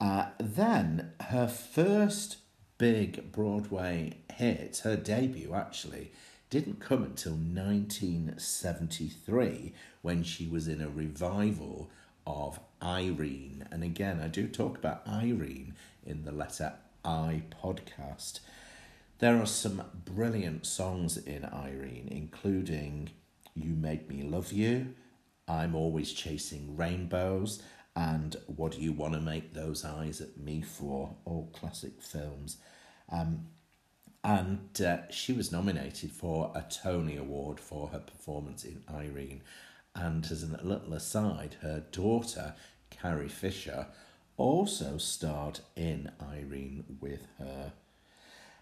Uh, 0.00 0.26
then 0.38 1.12
her 1.20 1.48
first 1.48 2.38
big 2.82 3.30
Broadway 3.30 4.12
hit, 4.34 4.80
her 4.82 4.96
debut 4.96 5.54
actually, 5.54 6.10
didn't 6.50 6.80
come 6.80 7.04
until 7.04 7.34
1973 7.34 9.72
when 10.00 10.24
she 10.24 10.48
was 10.48 10.66
in 10.66 10.80
a 10.80 10.88
revival 10.88 11.88
of 12.26 12.58
Irene. 12.82 13.68
And 13.70 13.84
again, 13.84 14.18
I 14.20 14.26
do 14.26 14.48
talk 14.48 14.76
about 14.76 15.06
Irene 15.06 15.76
in 16.04 16.24
the 16.24 16.32
letter 16.32 16.72
I 17.04 17.44
podcast. 17.62 18.40
There 19.20 19.40
are 19.40 19.46
some 19.46 19.84
brilliant 20.04 20.66
songs 20.66 21.16
in 21.16 21.44
Irene, 21.44 22.08
including 22.10 23.10
You 23.54 23.76
Made 23.76 24.08
Me 24.08 24.24
Love 24.24 24.50
You, 24.50 24.96
I'm 25.46 25.76
Always 25.76 26.12
Chasing 26.12 26.76
Rainbows, 26.76 27.62
and 27.94 28.34
What 28.46 28.72
Do 28.72 28.80
You 28.80 28.92
Want 28.92 29.14
to 29.14 29.20
Make 29.20 29.54
Those 29.54 29.84
Eyes 29.84 30.20
at 30.20 30.36
Me 30.36 30.62
For? 30.62 31.14
All 31.24 31.48
classic 31.52 32.02
films. 32.02 32.56
Um, 33.12 33.46
and 34.24 34.80
uh, 34.80 35.10
she 35.10 35.32
was 35.32 35.52
nominated 35.52 36.10
for 36.10 36.52
a 36.54 36.62
Tony 36.62 37.16
Award 37.16 37.60
for 37.60 37.88
her 37.88 37.98
performance 37.98 38.64
in 38.64 38.82
Irene. 38.92 39.42
And 39.94 40.24
as 40.30 40.42
a 40.42 40.64
little 40.64 40.94
aside, 40.94 41.56
her 41.60 41.84
daughter, 41.92 42.54
Carrie 42.90 43.28
Fisher, 43.28 43.88
also 44.36 44.96
starred 44.96 45.60
in 45.76 46.10
Irene 46.20 46.84
with 47.00 47.26
her. 47.38 47.72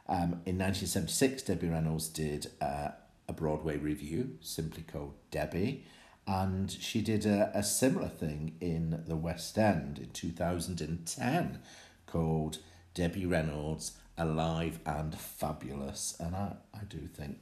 Um, 0.09 0.43
in 0.45 0.59
1976, 0.59 1.43
Debbie 1.43 1.69
Reynolds 1.69 2.09
did 2.09 2.51
uh, 2.61 2.89
a 3.29 3.33
Broadway 3.33 3.77
review 3.77 4.39
simply 4.41 4.83
called 4.83 5.15
Debbie, 5.31 5.85
and 6.27 6.71
she 6.71 7.01
did 7.01 7.27
a, 7.27 7.53
a 7.55 7.63
similar 7.63 8.09
thing 8.09 8.57
in 8.61 9.05
the 9.07 9.15
West 9.15 9.57
End 9.57 9.99
in 9.99 10.11
2010 10.11 11.61
called 12.07 12.59
Debbie 12.95 13.27
Reynolds 13.27 13.93
Alive 14.21 14.79
and 14.85 15.15
Fabulous. 15.19 16.15
And 16.21 16.37
I, 16.37 16.53
I 16.75 16.85
do 16.85 17.09
think 17.09 17.39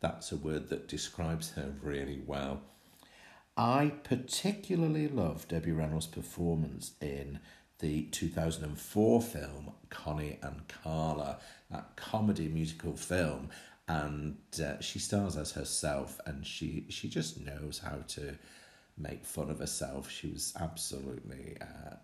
that's 0.00 0.30
a 0.30 0.36
word 0.36 0.68
that 0.68 0.86
describes 0.86 1.52
her 1.52 1.74
really 1.82 2.22
well. 2.26 2.60
I 3.56 3.92
particularly 4.04 5.08
love 5.08 5.48
Debbie 5.48 5.72
Reynolds' 5.72 6.06
performance 6.06 6.92
in 7.00 7.40
the 7.78 8.02
2004 8.04 9.22
film 9.22 9.72
Connie 9.90 10.38
and 10.42 10.62
Carla, 10.68 11.38
that 11.70 11.96
comedy 11.96 12.48
musical 12.48 12.94
film, 12.94 13.50
and 13.88 14.36
uh, 14.62 14.80
she 14.80 14.98
stars 14.98 15.36
as 15.36 15.52
herself, 15.52 16.20
and 16.26 16.46
she 16.46 16.86
she 16.88 17.08
just 17.08 17.40
knows 17.40 17.78
how 17.78 17.98
to 18.08 18.38
make 18.96 19.24
fun 19.24 19.50
of 19.50 19.58
herself. 19.58 20.10
She 20.10 20.28
was 20.28 20.54
absolutely 20.60 21.56
uh, 21.60 21.96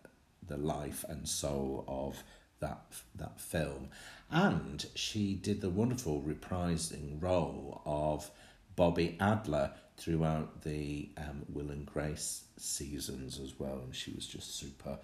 the 0.46 0.56
life 0.56 1.04
and 1.08 1.28
soul 1.28 1.84
of 1.86 2.22
that 2.60 2.80
that 3.14 3.40
film, 3.40 3.88
and 4.30 4.86
she 4.94 5.34
did 5.34 5.60
the 5.60 5.70
wonderful 5.70 6.22
reprising 6.22 7.22
role 7.22 7.82
of 7.84 8.30
Bobbi 8.76 9.16
Adler 9.20 9.72
throughout 9.96 10.62
the 10.62 11.10
um, 11.16 11.44
Will 11.48 11.70
and 11.70 11.84
Grace 11.84 12.44
seasons 12.56 13.40
as 13.40 13.58
well, 13.58 13.80
and 13.84 13.94
she 13.94 14.12
was 14.12 14.26
just 14.26 14.56
super. 14.56 14.98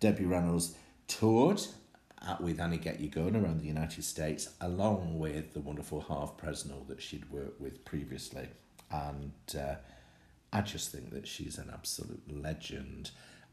Debbie 0.00 0.24
Reynolds 0.24 0.76
toured 1.08 1.60
with 2.40 2.60
Annie 2.60 2.78
Get 2.78 3.00
You 3.00 3.08
Going 3.08 3.36
around 3.36 3.60
the 3.60 3.66
United 3.66 4.04
States, 4.04 4.50
along 4.60 5.18
with 5.18 5.54
the 5.54 5.60
wonderful 5.60 6.00
Harve 6.00 6.36
Presnell 6.36 6.86
that 6.88 7.02
she'd 7.02 7.30
worked 7.30 7.60
with 7.60 7.84
previously. 7.84 8.48
And 8.90 9.32
uh, 9.58 9.74
I 10.52 10.60
just 10.62 10.90
think 10.90 11.10
that 11.12 11.26
she's 11.26 11.58
an 11.58 11.70
absolute 11.72 12.22
legend. 12.30 13.10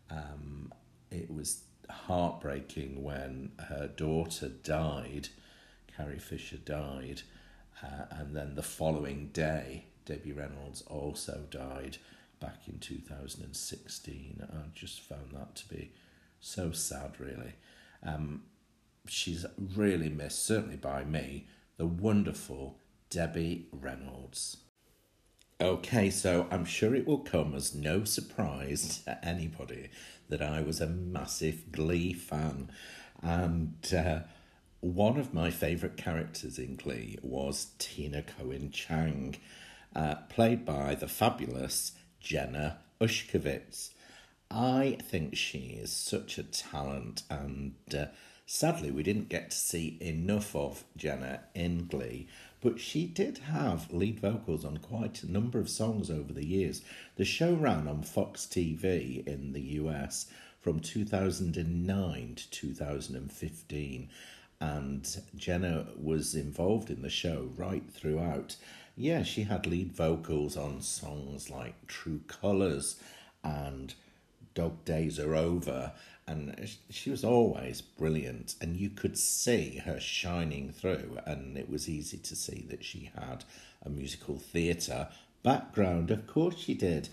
Um, 0.10 0.72
it 1.12 1.32
was 1.32 1.62
heartbreaking 1.89 3.04
when 3.04 3.51
her 3.70 3.88
daughter 3.88 4.50
died, 4.50 5.30
Carrie 5.96 6.20
Fisher 6.20 6.58
died, 6.58 7.22
uh, 7.84 8.06
and 8.12 8.36
then 8.36 8.56
the 8.56 8.63
following 8.63 9.30
day, 9.34 9.86
Debbie 10.06 10.32
Reynolds 10.32 10.84
also 10.84 11.46
died 11.50 11.98
back 12.39 12.68
in 12.68 12.80
2016. 12.80 14.48
I 14.51 14.70
just 14.74 15.01
found 15.01 15.32
that 15.34 15.56
to 15.56 15.68
be 15.68 15.92
so 16.39 16.72
sad, 16.72 17.20
really. 17.20 17.54
Um, 18.04 18.44
she's 19.08 19.46
really 19.75 20.10
missed, 20.10 20.46
certainly 20.46 20.77
by 20.77 21.04
me, 21.04 21.48
the 21.77 21.88
wonderful 21.88 22.77
Debbie 23.10 23.68
Reynolds. 23.72 24.58
Okay, 25.62 26.09
so 26.09 26.47
I'm 26.51 26.65
sure 26.65 26.93
it 26.93 27.07
will 27.07 27.19
come 27.19 27.55
as 27.55 27.74
no 27.74 28.03
surprise 28.03 29.01
to 29.05 29.25
anybody 29.25 29.89
that 30.27 30.41
I 30.41 30.59
was 30.59 30.81
a 30.81 30.88
massive 30.88 31.71
Glee 31.71 32.12
fan. 32.12 32.69
And 33.24 33.77
uh, 33.95 34.19
one 34.81 35.17
of 35.17 35.33
my 35.33 35.51
favourite 35.51 35.95
characters 35.95 36.59
in 36.59 36.75
Glee 36.75 37.17
was 37.21 37.67
Tina 37.79 38.21
Cohen 38.21 38.69
Chang, 38.69 39.38
uh, 39.95 40.15
played 40.27 40.65
by 40.65 40.93
the 40.93 41.07
fabulous 41.07 41.93
Jenna 42.19 42.79
Ushkowitz. 43.00 43.91
I 44.51 44.97
think 45.09 45.38
she 45.38 45.79
is 45.81 45.93
such 45.93 46.38
a 46.38 46.43
talent, 46.43 47.24
and 47.29 47.75
uh, 47.97 48.07
sadly, 48.45 48.91
we 48.91 49.03
didn't 49.03 49.29
get 49.29 49.51
to 49.51 49.57
see 49.57 49.97
enough 50.01 50.53
of 50.53 50.83
Jenna 50.97 51.43
in 51.53 51.88
Glee, 51.88 52.27
but 52.65 52.79
she 52.79 53.05
did 53.05 53.38
have 53.38 53.93
lead 53.93 54.19
vocals 54.19 54.65
on 54.65 54.77
quite 54.77 55.22
a 55.22 55.31
number 55.31 55.60
of 55.60 55.69
songs 55.69 56.10
over 56.10 56.34
the 56.34 56.48
years. 56.48 56.81
The 57.15 57.24
show 57.24 57.53
ran 57.53 57.88
on 57.88 58.01
Fox 58.01 58.48
TV 58.48 59.24
in 59.27 59.53
the 59.53 59.62
US 59.84 60.25
from 60.62 60.79
2009 60.79 62.34
to 62.34 62.50
2015, 62.50 64.10
and 64.60 65.22
Jenna 65.36 65.86
was 65.95 66.34
involved 66.34 66.89
in 66.89 67.03
the 67.03 67.10
show 67.10 67.51
right 67.55 67.84
throughout. 67.88 68.55
Yeah, 68.98 69.22
she 69.22 69.43
had 69.43 69.67
lead 69.67 69.91
vocals 69.91 70.57
on 70.57 70.81
songs 70.81 71.51
like 71.51 71.86
True 71.86 72.22
Colours 72.25 73.00
and 73.43 73.93
dog 74.55 74.84
days 74.86 75.19
are 75.19 75.36
over. 75.36 75.91
And 76.27 76.70
she 76.89 77.12
was 77.12 77.24
always 77.24 77.82
brilliant, 77.82 78.55
and 78.60 78.75
you 78.75 78.89
could 78.89 79.17
see 79.17 79.82
her 79.86 80.00
shining 80.00 80.72
through. 80.72 81.20
And 81.25 81.58
it 81.58 81.70
was 81.70 81.88
easy 81.88 82.17
to 82.17 82.36
see 82.36 82.65
that 82.70 82.84
she 82.84 83.12
had 83.15 83.46
a 83.86 83.89
musical 83.89 84.38
theatre 84.38 85.10
background. 85.44 86.10
Of 86.10 86.25
course, 86.25 86.58
she 86.58 86.74
did. 86.74 87.10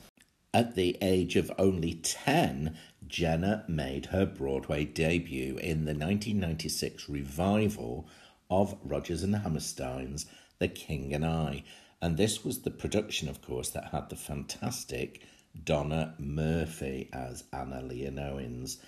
At 0.55 0.75
the 0.75 0.97
age 1.01 1.37
of 1.37 1.53
only 1.59 1.95
10, 1.95 2.77
Jenna 3.07 3.65
made 3.69 4.07
her 4.07 4.25
Broadway 4.27 4.85
debut 4.85 5.57
in 5.59 5.85
the 5.85 5.95
1996 5.95 7.09
revival 7.09 8.07
of 8.51 8.77
Rodgers 8.83 9.23
and 9.23 9.37
Hammerstein's 9.37 10.27
The 10.59 10.69
King 10.69 11.15
and 11.15 11.25
I. 11.25 11.65
And 12.01 12.17
this 12.17 12.45
was 12.45 12.61
the 12.61 12.71
production, 12.71 13.29
of 13.29 13.41
course, 13.41 13.71
that 13.71 13.93
had 13.93 14.11
the 14.11 14.17
fantastic 14.17 15.23
Donna 15.65 16.15
Murphy 16.19 17.09
as 17.13 17.45
Anna 17.53 17.83
Leonowens 17.83 18.79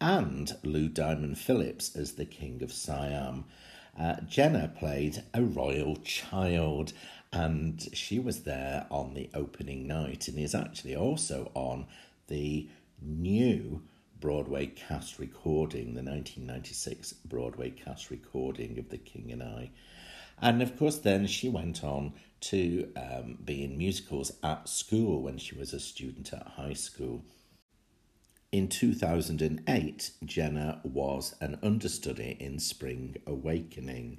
and 0.00 0.56
Lou 0.62 0.88
Diamond 0.88 1.38
Phillips 1.38 1.94
as 1.94 2.12
the 2.12 2.24
King 2.24 2.62
of 2.62 2.72
Siam. 2.72 3.44
Uh, 3.98 4.16
Jenna 4.26 4.68
played 4.68 5.24
a 5.34 5.42
royal 5.42 5.96
child, 5.96 6.92
and 7.32 7.88
she 7.92 8.18
was 8.18 8.44
there 8.44 8.86
on 8.90 9.14
the 9.14 9.28
opening 9.34 9.86
night 9.86 10.28
and 10.28 10.38
is 10.38 10.54
actually 10.54 10.96
also 10.96 11.50
on 11.54 11.86
the 12.28 12.68
new 13.02 13.82
Broadway 14.20 14.66
cast 14.66 15.18
recording, 15.18 15.94
the 15.94 16.02
1996 16.02 17.14
Broadway 17.24 17.70
cast 17.70 18.10
recording 18.10 18.78
of 18.78 18.90
The 18.90 18.98
King 18.98 19.32
and 19.32 19.42
I. 19.42 19.70
And 20.42 20.62
of 20.62 20.78
course, 20.78 20.98
then 20.98 21.26
she 21.26 21.48
went 21.48 21.82
on 21.82 22.12
to 22.40 22.90
um, 22.96 23.38
be 23.44 23.64
in 23.64 23.76
musicals 23.76 24.32
at 24.42 24.68
school 24.68 25.22
when 25.22 25.38
she 25.38 25.54
was 25.54 25.72
a 25.72 25.80
student 25.80 26.32
at 26.32 26.46
high 26.56 26.74
school. 26.74 27.24
In 28.52 28.68
2008, 28.68 30.10
Jenna 30.24 30.80
was 30.82 31.36
an 31.40 31.58
understudy 31.62 32.36
in 32.40 32.58
Spring 32.58 33.16
Awakening. 33.26 34.18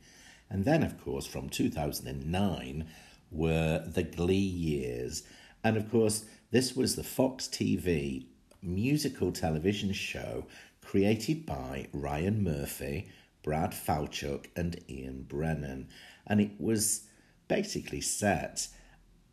And 0.50 0.64
then, 0.64 0.84
of 0.84 1.04
course, 1.04 1.26
from 1.26 1.50
2009 1.50 2.88
were 3.30 3.84
the 3.86 4.04
Glee 4.04 4.36
years. 4.36 5.24
And 5.64 5.76
of 5.76 5.92
course, 5.92 6.26
this 6.52 6.76
was 6.76 6.96
the 6.96 7.04
Fox 7.04 7.48
TV 7.48 8.26
musical 8.62 9.32
television 9.32 9.92
show 9.92 10.46
created 10.82 11.46
by 11.46 11.88
Ryan 11.94 12.44
Murphy, 12.44 13.10
Brad 13.44 13.72
Falchuk, 13.72 14.48
and 14.56 14.80
Ian 14.90 15.24
Brennan. 15.24 15.90
And 16.28 16.40
it 16.40 16.52
was 16.60 17.08
basically 17.52 18.00
set 18.00 18.70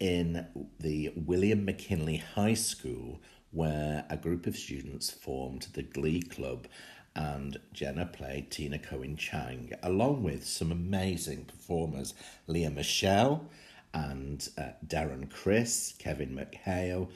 in 0.00 0.44
the 0.80 1.12
William 1.14 1.64
McKinley 1.64 2.16
High 2.16 2.54
School 2.54 3.22
where 3.52 4.04
a 4.10 4.16
group 4.16 4.48
of 4.48 4.56
students 4.56 5.08
formed 5.08 5.68
the 5.74 5.84
Glee 5.84 6.22
Club 6.22 6.66
and 7.14 7.60
Jenna 7.72 8.06
played 8.06 8.50
Tina 8.50 8.80
Cohen 8.80 9.16
Chang, 9.16 9.72
along 9.84 10.24
with 10.24 10.44
some 10.44 10.72
amazing 10.72 11.44
performers 11.44 12.12
Lea 12.48 12.68
Michele 12.70 13.48
and 13.94 14.48
uh, 14.58 14.70
Darren 14.84 15.30
Criss, 15.30 15.94
Kevin 16.00 16.34
McHale, 16.34 17.10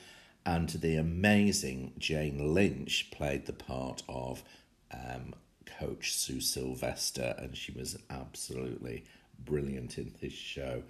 and 0.46 0.68
the 0.68 0.94
amazing 0.94 1.94
Jane 1.98 2.54
Lynch 2.54 3.10
played 3.10 3.46
the 3.46 3.52
part 3.52 4.04
of 4.08 4.44
um, 4.92 5.34
Coach 5.66 6.14
Sue 6.14 6.40
Sylvester, 6.40 7.34
and 7.38 7.56
she 7.56 7.72
was 7.72 7.98
absolutely 8.08 9.02
brilliant 9.38 9.98
in 9.98 10.14
this 10.20 10.32
show. 10.32 10.82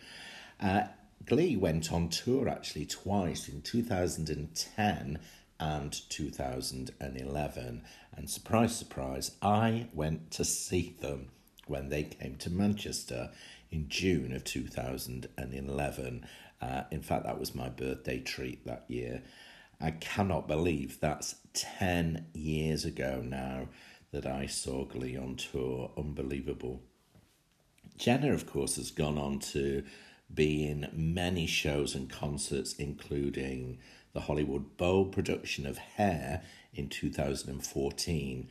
Uh, 0.60 0.84
Glee 1.24 1.56
went 1.56 1.92
on 1.92 2.08
tour 2.08 2.48
actually 2.48 2.86
twice 2.86 3.48
in 3.48 3.62
2010 3.62 5.18
and 5.60 6.00
2011. 6.08 7.82
And 8.16 8.30
surprise, 8.30 8.76
surprise, 8.76 9.32
I 9.40 9.88
went 9.92 10.30
to 10.32 10.44
see 10.44 10.96
them 11.00 11.30
when 11.66 11.88
they 11.88 12.02
came 12.04 12.36
to 12.36 12.50
Manchester 12.50 13.30
in 13.70 13.88
June 13.88 14.32
of 14.32 14.44
2011. 14.44 16.26
Uh, 16.60 16.82
in 16.90 17.02
fact, 17.02 17.24
that 17.24 17.38
was 17.38 17.54
my 17.54 17.68
birthday 17.68 18.18
treat 18.20 18.66
that 18.66 18.84
year. 18.88 19.22
I 19.80 19.92
cannot 19.92 20.46
believe 20.46 21.00
that's 21.00 21.36
10 21.54 22.26
years 22.34 22.84
ago 22.84 23.22
now 23.24 23.68
that 24.12 24.26
I 24.26 24.46
saw 24.46 24.84
Glee 24.84 25.16
on 25.16 25.36
tour. 25.36 25.90
Unbelievable. 25.96 26.82
Jenna, 27.96 28.32
of 28.32 28.46
course, 28.46 28.76
has 28.76 28.90
gone 28.90 29.18
on 29.18 29.38
to 29.38 29.84
be 30.32 30.66
in 30.66 30.88
many 30.92 31.46
shows 31.46 31.94
and 31.94 32.08
concerts, 32.10 32.74
including 32.74 33.78
the 34.12 34.20
Hollywood 34.20 34.76
Bowl 34.76 35.06
production 35.06 35.66
of 35.66 35.78
Hair 35.78 36.42
in 36.74 36.88
2014. 36.88 38.48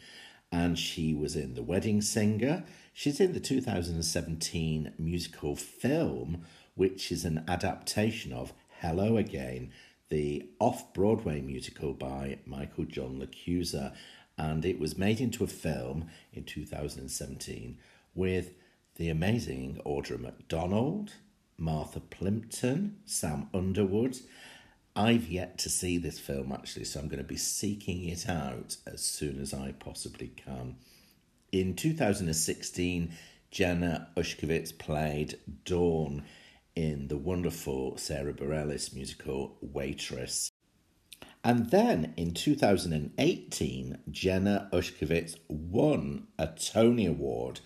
And 0.52 0.78
she 0.78 1.14
was 1.14 1.36
in 1.36 1.54
The 1.54 1.64
Wedding 1.64 2.02
Singer. 2.02 2.64
She's 2.94 3.20
in 3.20 3.34
the 3.34 3.40
2017 3.40 4.94
musical 4.98 5.56
film, 5.56 6.46
which 6.76 7.12
is 7.12 7.26
an 7.26 7.44
adaptation 7.48 8.34
of 8.34 8.54
Hello 8.82 9.18
Again, 9.18 9.72
the 10.10 10.50
off 10.60 10.94
Broadway 10.94 11.40
musical 11.40 11.94
by 11.94 12.40
Michael 12.46 12.86
John 12.86 13.20
LaChiusa. 13.20 13.96
And 14.38 14.66
it 14.66 14.80
was 14.80 14.98
made 14.98 15.22
into 15.22 15.44
a 15.44 15.48
film 15.48 16.10
in 16.34 16.44
2017 16.44 17.78
with 18.14 18.52
the 18.96 19.10
amazing 19.10 19.80
Audra 19.86 20.20
McDonald, 20.20 21.14
Martha 21.58 22.00
Plimpton, 22.00 22.98
Sam 23.06 23.50
Underwood. 23.54 24.18
I've 24.96 25.28
yet 25.28 25.58
to 25.60 25.70
see 25.70 25.98
this 25.98 26.20
film 26.20 26.52
actually, 26.52 26.86
so 26.86 27.00
I'm 27.00 27.08
going 27.08 27.20
to 27.20 27.24
be 27.24 27.38
seeking 27.38 28.08
it 28.10 28.28
out 28.28 28.78
as 28.86 29.02
soon 29.02 29.40
as 29.40 29.54
I 29.54 29.74
possibly 29.74 30.28
can. 30.28 30.76
In 31.52 31.76
2016, 31.76 33.14
Jenna 33.50 34.10
Ushkowitz 34.18 34.78
played 34.78 35.40
Dawn 35.66 36.24
in 36.76 37.08
the 37.08 37.18
wonderful 37.18 37.98
Sara 37.98 38.34
Bareilles 38.34 38.94
musical 38.94 39.58
Waitress. 39.62 40.52
And 41.44 41.70
then 41.70 42.14
in 42.18 42.34
2018, 42.34 43.98
Jenna 44.10 44.70
Ushkowitz 44.72 45.38
won 45.48 46.28
a 46.38 46.48
Tony 46.48 47.06
Award 47.06 47.62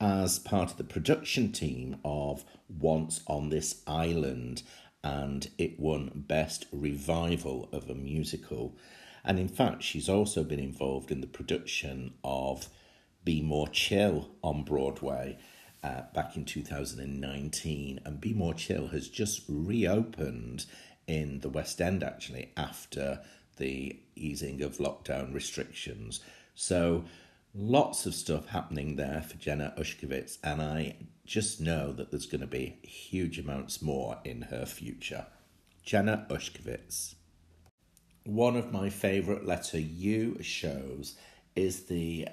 as 0.00 0.38
part 0.38 0.70
of 0.70 0.76
the 0.76 0.84
production 0.84 1.52
team 1.52 1.98
of 2.04 2.44
Once 2.68 3.20
on 3.26 3.48
This 3.48 3.82
Island, 3.86 4.62
and 5.02 5.48
it 5.58 5.78
won 5.78 6.10
Best 6.14 6.66
Revival 6.72 7.68
of 7.72 7.88
a 7.88 7.94
Musical. 7.94 8.76
And 9.24 9.38
in 9.38 9.48
fact, 9.48 9.82
she's 9.82 10.08
also 10.08 10.44
been 10.44 10.60
involved 10.60 11.10
in 11.10 11.20
the 11.20 11.26
production 11.26 12.14
of 12.22 12.68
Be 13.24 13.40
More 13.40 13.68
Chill 13.68 14.30
on 14.42 14.64
Broadway 14.64 15.38
uh, 15.82 16.02
back 16.14 16.36
in 16.36 16.44
2019. 16.44 18.00
And 18.04 18.20
Be 18.20 18.32
More 18.32 18.54
Chill 18.54 18.88
has 18.88 19.08
just 19.08 19.42
reopened 19.48 20.66
in 21.06 21.40
the 21.40 21.48
West 21.48 21.80
End 21.80 22.02
actually 22.02 22.52
after 22.56 23.20
the 23.56 23.98
easing 24.16 24.62
of 24.62 24.78
lockdown 24.78 25.32
restrictions. 25.32 26.20
So 26.54 27.04
Lots 27.56 28.04
of 28.04 28.16
stuff 28.16 28.48
happening 28.48 28.96
there 28.96 29.22
for 29.22 29.36
Jenna 29.36 29.72
Ushkowitz, 29.78 30.38
and 30.42 30.60
I 30.60 30.96
just 31.24 31.60
know 31.60 31.92
that 31.92 32.10
there's 32.10 32.26
going 32.26 32.40
to 32.40 32.48
be 32.48 32.78
huge 32.82 33.38
amounts 33.38 33.80
more 33.80 34.18
in 34.24 34.42
her 34.42 34.66
future. 34.66 35.26
Jenna 35.84 36.26
Ushkowitz. 36.28 37.14
One 38.24 38.56
of 38.56 38.72
my 38.72 38.90
favourite 38.90 39.44
letter 39.44 39.78
U 39.78 40.38
shows 40.42 41.16
is 41.54 41.84
the 41.84 42.26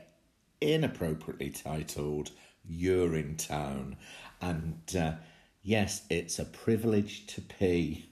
inappropriately 0.59 1.51
titled 1.51 2.31
Urinetown, 2.67 3.97
And 4.41 4.81
uh, 4.97 5.13
yes, 5.61 6.01
it's 6.09 6.39
a 6.39 6.45
privilege 6.45 7.27
to 7.27 7.41
pee. 7.41 8.09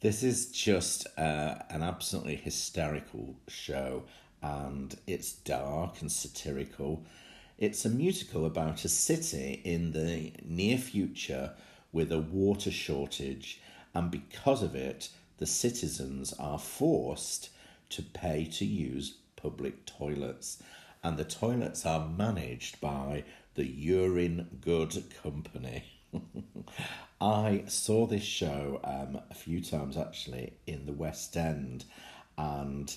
This 0.00 0.22
is 0.22 0.50
just 0.50 1.06
uh, 1.18 1.56
an 1.68 1.82
absolutely 1.82 2.36
hysterical 2.36 3.36
show 3.48 4.04
and 4.42 4.96
it's 5.06 5.32
dark 5.32 6.00
and 6.00 6.10
satirical. 6.10 7.04
It's 7.58 7.84
a 7.84 7.90
musical 7.90 8.46
about 8.46 8.84
a 8.84 8.88
city 8.88 9.60
in 9.64 9.92
the 9.92 10.32
near 10.44 10.78
future 10.78 11.54
with 11.92 12.12
a 12.12 12.18
water 12.18 12.70
shortage, 12.70 13.60
and 13.94 14.10
because 14.10 14.62
of 14.62 14.74
it, 14.74 15.08
the 15.38 15.46
citizens 15.46 16.32
are 16.38 16.58
forced 16.58 17.50
to 17.90 18.02
pay 18.02 18.44
to 18.44 18.64
use 18.64 19.16
public 19.36 19.86
toilets, 19.86 20.62
and 21.02 21.16
the 21.16 21.24
toilets 21.24 21.86
are 21.86 22.08
managed 22.08 22.80
by 22.80 23.24
the 23.54 23.66
Urine 23.66 24.58
Good 24.60 25.04
Company. 25.22 25.84
I 27.20 27.64
saw 27.66 28.06
this 28.06 28.22
show 28.22 28.80
um, 28.84 29.20
a 29.30 29.34
few 29.34 29.60
times 29.60 29.96
actually 29.96 30.52
in 30.66 30.86
the 30.86 30.92
West 30.92 31.36
End, 31.36 31.84
and 32.36 32.94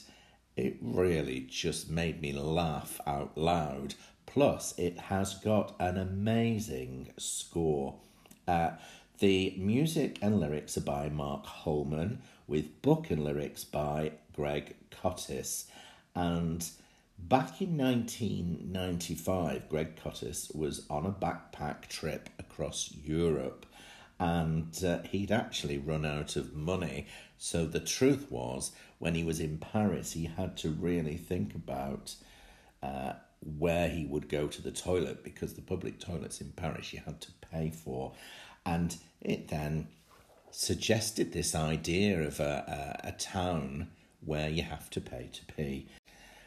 it 0.55 0.77
really 0.81 1.41
just 1.41 1.89
made 1.89 2.21
me 2.21 2.33
laugh 2.33 2.99
out 3.07 3.37
loud. 3.37 3.95
Plus, 4.25 4.77
it 4.77 4.97
has 4.97 5.35
got 5.35 5.75
an 5.79 5.97
amazing 5.97 7.11
score. 7.17 7.95
Uh, 8.47 8.71
The 9.19 9.53
music 9.57 10.17
and 10.21 10.39
lyrics 10.39 10.77
are 10.77 10.81
by 10.81 11.09
Mark 11.09 11.45
Hollmann, 11.45 12.17
with 12.47 12.81
book 12.81 13.11
and 13.11 13.23
lyrics 13.23 13.63
by 13.63 14.13
Greg 14.33 14.75
Kotis. 14.89 15.65
And 16.15 16.67
back 17.19 17.61
in 17.61 17.77
1995, 17.77 19.69
Greg 19.69 19.95
Kotis 19.95 20.55
was 20.55 20.85
on 20.89 21.05
a 21.05 21.11
backpack 21.11 21.87
trip 21.87 22.29
across 22.39 22.91
Europe 23.03 23.65
and 24.19 24.83
uh, 24.83 25.01
he'd 25.03 25.31
actually 25.31 25.79
run 25.79 26.05
out 26.05 26.35
of 26.35 26.53
money. 26.55 27.07
So 27.39 27.65
the 27.65 27.79
truth 27.79 28.27
was, 28.29 28.71
when 29.01 29.15
he 29.15 29.23
was 29.23 29.39
in 29.39 29.57
Paris, 29.57 30.11
he 30.11 30.25
had 30.25 30.55
to 30.55 30.69
really 30.69 31.17
think 31.17 31.55
about 31.55 32.13
uh, 32.83 33.13
where 33.57 33.89
he 33.89 34.05
would 34.05 34.29
go 34.29 34.45
to 34.45 34.61
the 34.61 34.69
toilet 34.69 35.23
because 35.23 35.55
the 35.55 35.61
public 35.61 35.99
toilets 35.99 36.39
in 36.39 36.51
Paris 36.51 36.93
you 36.93 37.01
had 37.03 37.19
to 37.19 37.31
pay 37.51 37.71
for. 37.71 38.13
And 38.63 38.95
it 39.19 39.47
then 39.47 39.87
suggested 40.51 41.33
this 41.33 41.55
idea 41.55 42.21
of 42.21 42.39
a, 42.39 42.99
a, 43.03 43.07
a 43.07 43.11
town 43.13 43.87
where 44.23 44.49
you 44.49 44.61
have 44.61 44.87
to 44.91 45.01
pay 45.01 45.31
to 45.33 45.45
pee. 45.51 45.87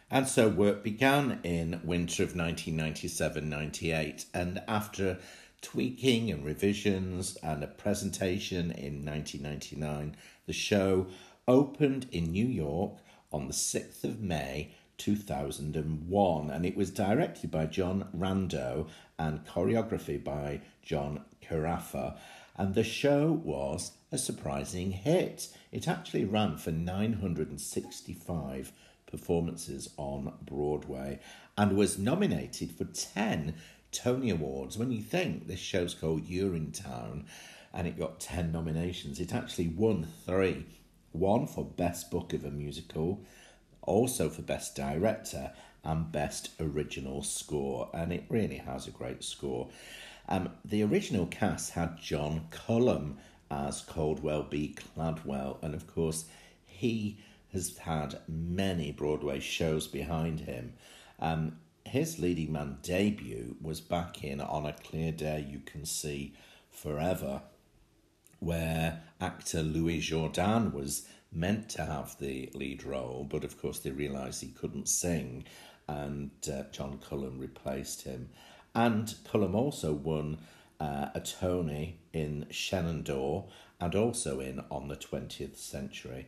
And 0.09 0.29
so 0.29 0.49
work 0.49 0.85
began 0.85 1.41
in 1.43 1.81
winter 1.83 2.23
of 2.23 2.37
1997 2.37 3.51
98. 3.51 4.27
And 4.33 4.63
after 4.69 5.19
tweaking 5.61 6.31
and 6.31 6.45
revisions 6.45 7.37
and 7.43 7.65
a 7.65 7.67
presentation 7.67 8.71
in 8.71 9.05
1999, 9.05 10.15
the 10.47 10.53
show 10.53 11.09
opened 11.47 12.07
in 12.13 12.33
New 12.33 12.47
York 12.47 12.99
on 13.33 13.49
the 13.49 13.55
6th 13.55 14.05
of 14.05 14.21
May 14.21 14.75
2001. 14.99 16.51
And 16.51 16.67
it 16.67 16.77
was 16.77 16.91
directed 16.91 17.51
by 17.51 17.67
John 17.67 18.09
Rando 18.17 18.89
and 19.19 19.45
choreography 19.47 20.23
by 20.23 20.61
John 20.83 21.25
Carrafa 21.43 22.17
and 22.57 22.75
the 22.75 22.85
show 22.85 23.33
was 23.33 23.93
a 24.13 24.19
surprising 24.19 24.93
hit. 24.93 25.49
It 25.73 25.89
actually 25.89 26.25
ran 26.25 26.57
for 26.57 26.71
965 26.71 28.73
performances 29.07 29.91
on 29.97 30.33
Broadway 30.43 31.19
and 31.59 31.77
was 31.77 31.99
nominated 31.99 32.71
for 32.71 32.85
10 32.85 33.57
Tony 33.91 34.31
Awards. 34.31 34.79
When 34.79 34.93
you 34.93 35.03
think 35.03 35.47
this 35.47 35.59
show's 35.59 35.95
called 35.95 36.27
Urinetown 36.27 37.25
and 37.73 37.89
it 37.89 37.99
got 37.99 38.21
10 38.21 38.53
nominations, 38.53 39.19
it 39.19 39.35
actually 39.35 39.69
won 39.69 40.07
three 40.25 40.65
one 41.15 41.47
for 41.47 41.65
Best 41.65 42.11
Book 42.11 42.33
of 42.33 42.45
a 42.45 42.51
Musical, 42.51 43.25
also 43.83 44.29
for 44.29 44.43
Best 44.43 44.75
Director, 44.75 45.53
and 45.85 46.11
Best 46.11 46.51
Original 46.61 47.23
Score. 47.23 47.89
And 47.95 48.13
it 48.13 48.25
really 48.29 48.57
has 48.57 48.87
a 48.87 48.91
great 48.91 49.23
score. 49.23 49.69
Um, 50.29 50.51
the 50.65 50.83
original 50.83 51.27
cast 51.27 51.73
had 51.73 51.99
John 51.99 52.49
Cullum 52.51 53.19
as 53.51 53.83
Caldwell 53.83 54.43
B. 54.43 54.75
Cladwell, 54.77 55.63
and 55.63 55.75
of 55.75 55.87
course, 55.87 56.25
he 56.67 57.19
has 57.53 57.77
had 57.79 58.21
many 58.27 58.91
Broadway 58.91 59.39
shows 59.39 59.87
behind 59.87 60.41
him. 60.41 60.73
Um, 61.21 61.59
his 61.85 62.19
leading 62.19 62.53
man 62.53 62.79
debut 62.83 63.57
was 63.61 63.81
back 63.81 64.25
in 64.25 64.41
On 64.41 64.67
a 64.67 64.73
Clear 64.73 65.13
Day 65.13 65.47
You 65.49 65.61
Can 65.61 65.85
See 65.85 66.35
Forever, 66.71 67.43
where 68.41 69.03
actor 69.21 69.63
Louis 69.63 70.01
Jourdan 70.01 70.73
was 70.73 71.07
meant 71.33 71.69
to 71.71 71.85
have 71.85 72.17
the 72.19 72.51
lead 72.55 72.85
role, 72.85 73.27
but 73.29 73.45
of 73.45 73.61
course 73.61 73.81
they 73.81 73.91
realised 73.91 74.41
he 74.41 74.49
couldn't 74.49 74.89
sing, 74.89 75.45
and 75.89 76.31
uh, 76.51 76.63
John 76.71 76.99
Cullum 76.99 77.39
replaced 77.39 78.03
him. 78.03 78.31
And 78.75 79.15
Cullum 79.25 79.55
also 79.55 79.93
won 79.93 80.39
uh, 80.81 81.09
a 81.15 81.21
Tony 81.21 81.99
in 82.13 82.47
Shenandoah 82.51 83.45
and 83.81 83.95
also 83.95 84.41
in 84.41 84.63
On 84.71 84.89
the 84.89 84.97
20th 84.97 85.57
Century. 85.57 86.27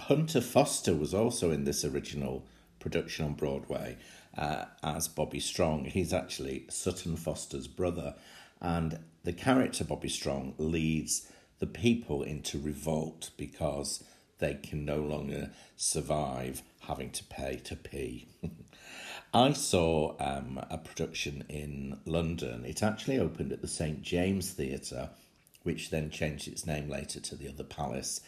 Hunter 0.00 0.40
Foster 0.40 0.94
was 0.94 1.14
also 1.14 1.50
in 1.50 1.64
this 1.64 1.84
original 1.84 2.46
production 2.78 3.24
on 3.24 3.34
Broadway 3.34 3.96
uh, 4.36 4.66
as 4.82 5.08
Bobby 5.08 5.40
Strong. 5.40 5.86
He's 5.86 6.12
actually 6.12 6.66
Sutton 6.68 7.16
Foster's 7.16 7.66
brother, 7.66 8.14
and 8.60 8.98
the 9.26 9.32
character 9.32 9.82
Bobby 9.82 10.08
Strong 10.08 10.54
leads 10.56 11.28
the 11.58 11.66
people 11.66 12.22
into 12.22 12.60
revolt 12.60 13.30
because 13.36 14.04
they 14.38 14.54
can 14.54 14.84
no 14.84 14.98
longer 14.98 15.50
survive 15.74 16.62
having 16.82 17.10
to 17.10 17.24
pay 17.24 17.56
to 17.64 17.74
pee. 17.74 18.28
I 19.34 19.52
saw 19.52 20.14
um, 20.20 20.64
a 20.70 20.78
production 20.78 21.44
in 21.48 21.98
London. 22.04 22.64
It 22.64 22.84
actually 22.84 23.18
opened 23.18 23.50
at 23.50 23.62
the 23.62 23.68
St 23.68 24.00
James 24.00 24.52
Theatre, 24.52 25.10
which 25.64 25.90
then 25.90 26.08
changed 26.10 26.46
its 26.46 26.64
name 26.64 26.88
later 26.88 27.18
to 27.18 27.34
the 27.34 27.48
Other 27.48 27.64
Palace. 27.64 28.20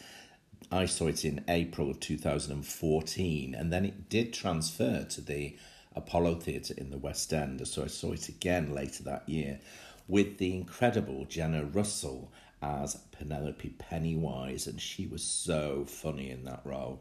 I 0.72 0.86
saw 0.86 1.06
it 1.06 1.24
in 1.24 1.44
April 1.46 1.90
of 1.90 2.00
2014, 2.00 3.54
and 3.54 3.72
then 3.72 3.84
it 3.84 4.08
did 4.08 4.32
transfer 4.32 5.04
to 5.04 5.20
the 5.20 5.56
Apollo 5.94 6.40
Theatre 6.40 6.74
in 6.76 6.90
the 6.90 6.98
West 6.98 7.32
End. 7.32 7.64
So 7.68 7.84
I 7.84 7.86
saw 7.86 8.12
it 8.12 8.28
again 8.28 8.74
later 8.74 9.04
that 9.04 9.28
year 9.28 9.60
with 10.08 10.38
the 10.38 10.54
incredible 10.54 11.26
Jenna 11.26 11.64
Russell 11.64 12.32
as 12.60 12.96
Penelope 13.12 13.74
Pennywise, 13.78 14.66
and 14.66 14.80
she 14.80 15.06
was 15.06 15.22
so 15.22 15.84
funny 15.86 16.30
in 16.30 16.44
that 16.44 16.62
role 16.64 17.00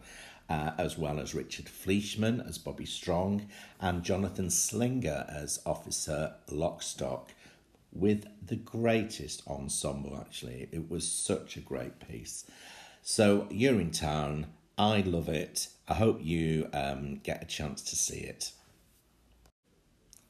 uh, 0.50 0.72
as 0.78 0.98
well 0.98 1.20
as 1.20 1.36
Richard 1.36 1.67
Fleeshman 1.67 2.41
as 2.41 2.58
Bobby 2.58 2.86
Strong 2.86 3.48
and 3.82 4.04
Jonathan 4.04 4.50
Slinger 4.50 5.26
as 5.30 5.60
Officer 5.65 6.36
Lockstock, 6.50 7.30
with 7.91 8.28
the 8.46 8.56
greatest 8.56 9.43
ensemble, 9.48 10.17
actually. 10.20 10.70
It 10.72 10.89
was 10.89 11.10
such 11.10 11.58
a 11.58 11.62
great 11.62 12.00
piece. 12.08 12.46
So, 13.02 13.48
Urinetown. 13.52 14.46
I 14.80 15.02
love 15.02 15.28
it. 15.28 15.70
I 15.88 15.96
hope 15.96 16.20
you 16.22 16.70
um, 16.72 17.20
get 17.24 17.41
a 17.41 17.48
chance 17.48 17.82
to 17.82 17.96
see 17.96 18.20
it. 18.20 18.52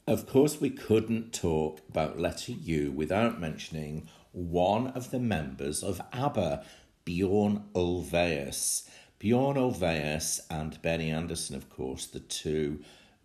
Of 0.08 0.26
course, 0.26 0.62
we 0.62 0.70
couldn't 0.70 1.34
talk 1.34 1.82
about 1.90 2.18
Letter 2.18 2.54
U 2.54 2.94
without 2.94 3.42
mentioning 3.42 4.08
one 4.32 4.88
of 4.88 5.12
the 5.12 5.20
members 5.20 5.84
of 5.84 6.00
ABBA, 6.14 6.64
Bjorn 7.04 7.66
Ulvaeus. 7.76 8.88
Bjorn 9.20 9.58
Ulvaeus 9.58 10.40
and 10.50 10.82
Benny 10.82 11.12
Andersson, 11.12 11.58
of 11.58 11.70
course, 11.70 12.06
the 12.06 12.22
two 12.22 12.80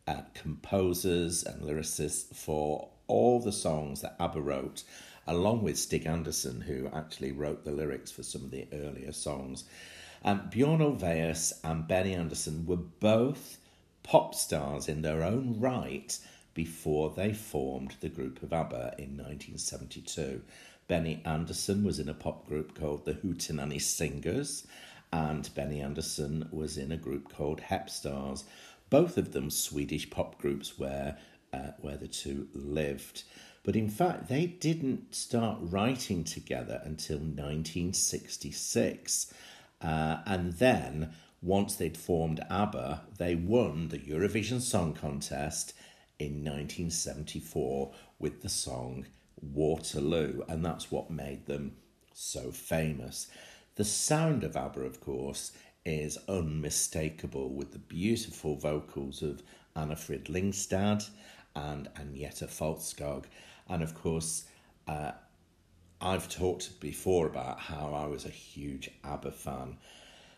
uh, 0.08 0.22
composers 0.34 1.44
and 1.44 1.62
lyricists 1.62 2.34
for 2.34 2.88
all 3.06 3.38
the 3.38 3.52
songs 3.52 4.00
that 4.00 4.16
ABBA 4.18 4.40
wrote, 4.40 4.82
along 5.28 5.62
with 5.62 5.78
Stig 5.78 6.04
Anderson, 6.04 6.62
who 6.62 6.88
actually 6.92 7.30
wrote 7.30 7.64
the 7.64 7.70
lyrics 7.70 8.10
for 8.10 8.24
some 8.24 8.42
of 8.42 8.50
the 8.50 8.66
earlier 8.72 9.12
songs. 9.12 9.66
Um, 10.24 10.48
Bjorn 10.50 10.80
Ulvaeus 10.80 11.52
and 11.62 11.86
Benny 11.86 12.12
Andersson 12.12 12.66
were 12.66 12.74
both 12.76 13.58
pop 14.02 14.34
stars 14.34 14.88
in 14.88 15.02
their 15.02 15.22
own 15.22 15.60
right 15.60 16.18
before 16.54 17.10
they 17.10 17.32
formed 17.32 17.96
the 18.00 18.08
group 18.08 18.42
of 18.42 18.52
ABBA 18.52 18.94
in 18.98 19.16
1972. 19.16 20.42
Benny 20.88 21.22
Andersson 21.24 21.84
was 21.84 21.98
in 21.98 22.08
a 22.08 22.14
pop 22.14 22.46
group 22.46 22.78
called 22.78 23.04
the 23.04 23.14
Hootenanny 23.14 23.80
Singers, 23.80 24.66
and 25.12 25.48
Benny 25.54 25.80
Andersson 25.80 26.48
was 26.50 26.76
in 26.76 26.92
a 26.92 26.96
group 26.96 27.32
called 27.32 27.60
Hepstars, 27.60 28.44
both 28.90 29.16
of 29.16 29.32
them 29.32 29.50
Swedish 29.50 30.10
pop 30.10 30.38
groups 30.38 30.78
where, 30.78 31.16
uh, 31.52 31.70
where 31.80 31.96
the 31.96 32.08
two 32.08 32.48
lived. 32.52 33.22
But 33.64 33.76
in 33.76 33.88
fact, 33.88 34.28
they 34.28 34.46
didn't 34.46 35.14
start 35.14 35.58
writing 35.60 36.24
together 36.24 36.80
until 36.84 37.18
1966. 37.18 39.32
Uh, 39.80 40.18
and 40.26 40.54
then, 40.54 41.12
once 41.40 41.76
they'd 41.76 41.96
formed 41.96 42.44
ABBA, 42.50 43.02
they 43.18 43.34
won 43.34 43.88
the 43.88 43.98
Eurovision 43.98 44.60
Song 44.60 44.94
Contest 44.94 45.74
in 46.18 46.44
1974 46.44 47.92
with 48.18 48.42
the 48.42 48.48
song 48.48 49.06
Waterloo, 49.40 50.42
and 50.48 50.64
that's 50.64 50.90
what 50.90 51.10
made 51.10 51.46
them 51.46 51.76
so 52.14 52.50
famous. 52.50 53.28
The 53.74 53.84
sound 53.84 54.44
of 54.44 54.56
ABBA, 54.56 54.80
of 54.80 55.00
course, 55.00 55.52
is 55.84 56.18
unmistakable 56.28 57.50
with 57.50 57.72
the 57.72 57.78
beautiful 57.78 58.56
vocals 58.56 59.22
of 59.22 59.42
Anni-Frid 59.74 60.26
Lyngstad 60.26 61.08
and 61.56 61.88
Agneta 61.94 62.46
Fältskog. 62.46 63.24
And 63.68 63.82
of 63.82 63.94
course, 63.94 64.44
uh, 64.86 65.12
I've 66.00 66.28
talked 66.28 66.80
before 66.80 67.26
about 67.26 67.60
how 67.60 67.92
I 67.94 68.06
was 68.06 68.24
a 68.24 68.30
huge 68.30 68.90
ABBA 69.04 69.32
fan. 69.32 69.78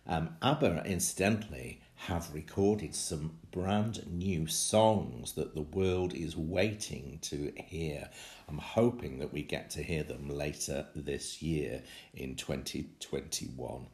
Um, 0.07 0.37
ABBA, 0.43 0.85
incidentally, 0.87 1.81
have 2.07 2.35
recorded 2.35 2.95
some 2.95 3.39
brand 3.51 4.05
new 4.13 4.47
songs 4.47 5.33
that 5.33 5.55
the 5.55 5.63
world 5.63 6.13
is 6.13 6.37
waiting 6.37 7.19
to 7.23 7.51
hear. 7.57 8.11
I'm 8.47 8.59
hoping 8.59 9.21
that 9.21 9.33
we 9.33 9.43
get 9.43 9.71
to 9.71 9.83
hear 9.83 10.03
them 10.03 10.29
later 10.29 10.87
this 10.95 11.41
year 11.41 11.83
in 12.13 12.37
2021. 12.37 13.87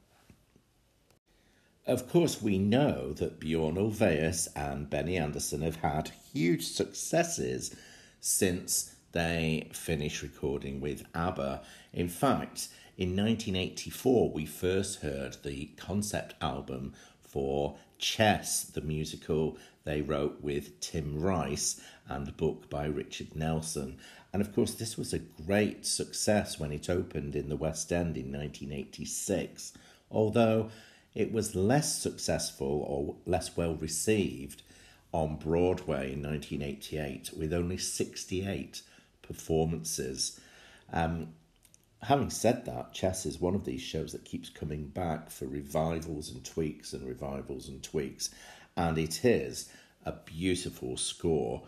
Of 1.87 2.09
course, 2.09 2.43
we 2.43 2.59
know 2.59 3.13
that 3.13 3.39
Bjorn 3.39 3.77
Ulvaeus 3.77 4.49
and 4.57 4.91
Benny 4.91 5.17
Andersson 5.17 5.63
have 5.63 5.77
had 5.77 6.11
huge 6.33 6.67
successes 6.67 7.77
since 8.19 8.97
they 9.13 9.71
finished 9.73 10.23
recording 10.23 10.81
with 10.81 11.05
ABBA. 11.15 11.63
In 11.93 12.09
fact, 12.09 12.71
in 13.01 13.17
1984, 13.17 14.31
we 14.31 14.45
first 14.45 15.01
heard 15.01 15.39
the 15.43 15.71
concept 15.79 16.35
album 16.43 16.93
for 17.31 17.77
Chess, 17.99 18.65
the 18.65 18.81
musical 18.81 19.57
they 19.85 20.03
wrote 20.03 20.41
with 20.41 20.81
Tim 20.81 21.21
Rice 21.21 21.81
and 22.09 22.27
a 22.27 22.33
book 22.33 22.69
by 22.69 22.87
Richard 22.87 23.37
Nelson. 23.37 23.99
And 24.33 24.43
of 24.43 24.55
course, 24.55 24.75
this 24.75 24.97
was 24.97 25.13
a 25.13 25.19
great 25.19 25.87
success 25.87 26.59
when 26.59 26.73
it 26.73 26.91
opened 26.91 27.35
in 27.35 27.49
the 27.49 27.57
West 27.57 27.93
End 27.93 28.17
in 28.17 28.33
1986, 28.33 29.73
although 30.11 30.71
it 31.15 31.33
was 31.33 31.55
less 31.55 32.01
successful 32.01 32.85
or 32.87 33.17
less 33.27 33.57
well 33.57 33.75
received 33.75 34.63
on 35.13 35.37
Broadway 35.37 36.13
in 36.13 36.23
1988 36.23 37.31
with 37.37 37.53
only 37.53 37.77
68 37.77 38.83
performances. 39.23 40.41
Um, 40.93 41.29
having 42.03 42.31
said 42.31 42.65
that, 42.65 42.93
Chess 42.93 43.27
is 43.27 43.41
one 43.41 43.55
of 43.55 43.65
these 43.65 43.83
shows 43.83 44.13
that 44.13 44.25
keeps 44.25 44.49
coming 44.49 44.87
back 44.87 45.31
for 45.31 45.47
revivals 45.47 46.31
and 46.31 46.45
tweaks 46.45 46.93
and 46.93 47.07
revivals 47.07 47.69
and 47.69 47.83
tweaks, 47.83 48.31
and 48.77 48.97
it 48.99 49.25
is 49.25 49.71
a 50.05 50.13
beautiful 50.13 50.97
score. 50.97 51.63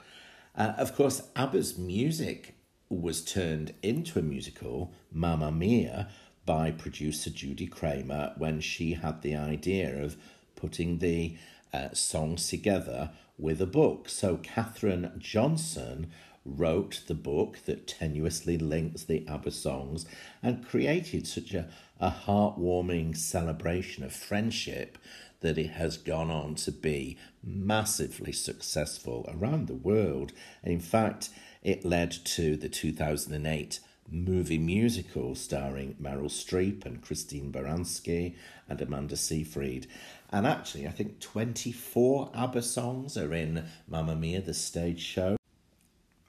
Uh, 0.56 0.72
of 0.78 0.94
course, 0.94 1.22
ABBA's 1.36 1.78
music 1.78 2.54
was 2.88 3.24
turned 3.24 3.74
into 3.82 4.18
a 4.18 4.22
musical, 4.22 4.92
Mamma 5.10 5.50
Mia, 5.50 6.08
by 6.44 6.70
producer 6.70 7.30
Judy 7.30 7.66
Craymer 7.66 8.36
when 8.36 8.60
she 8.60 8.94
had 8.94 9.22
the 9.22 9.36
idea 9.36 10.02
of 10.02 10.16
putting 10.56 10.98
the 10.98 11.36
uh, 11.72 11.90
songs 11.92 12.48
together 12.48 13.10
with 13.38 13.60
a 13.60 13.66
book. 13.66 14.08
So 14.08 14.36
Catherine 14.38 15.12
Johnson 15.18 16.10
wrote 16.44 17.02
the 17.06 17.14
book 17.14 17.58
that 17.66 17.86
tenuously 17.86 18.60
links 18.60 19.04
the 19.04 19.26
ABBA 19.28 19.50
songs 19.50 20.06
and 20.42 20.66
created 20.66 21.26
such 21.26 21.54
a, 21.54 21.68
a 22.00 22.10
heartwarming 22.10 23.16
celebration 23.16 24.02
of 24.04 24.12
friendship 24.12 24.98
that 25.40 25.58
it 25.58 25.70
has 25.70 25.96
gone 25.96 26.30
on 26.30 26.54
to 26.54 26.72
be 26.72 27.18
massively 27.42 28.32
successful 28.32 29.28
around 29.32 29.66
the 29.66 29.74
world. 29.74 30.32
And 30.62 30.72
in 30.72 30.80
fact, 30.80 31.30
it 31.62 31.84
led 31.84 32.10
to 32.10 32.56
the 32.56 32.68
2008 32.68 33.80
movie 34.10 34.58
musical 34.58 35.34
starring 35.34 35.96
Meryl 36.00 36.26
Streep 36.26 36.84
and 36.84 37.00
Christine 37.00 37.52
Baranski 37.52 38.34
and 38.68 38.80
Amanda 38.80 39.16
Seyfried. 39.16 39.86
And 40.30 40.46
actually, 40.46 40.86
I 40.86 40.90
think 40.90 41.20
24 41.20 42.30
ABBA 42.34 42.62
songs 42.62 43.16
are 43.16 43.32
in 43.32 43.64
Mamma 43.88 44.16
Mia, 44.16 44.40
the 44.40 44.54
stage 44.54 45.00
show. 45.00 45.36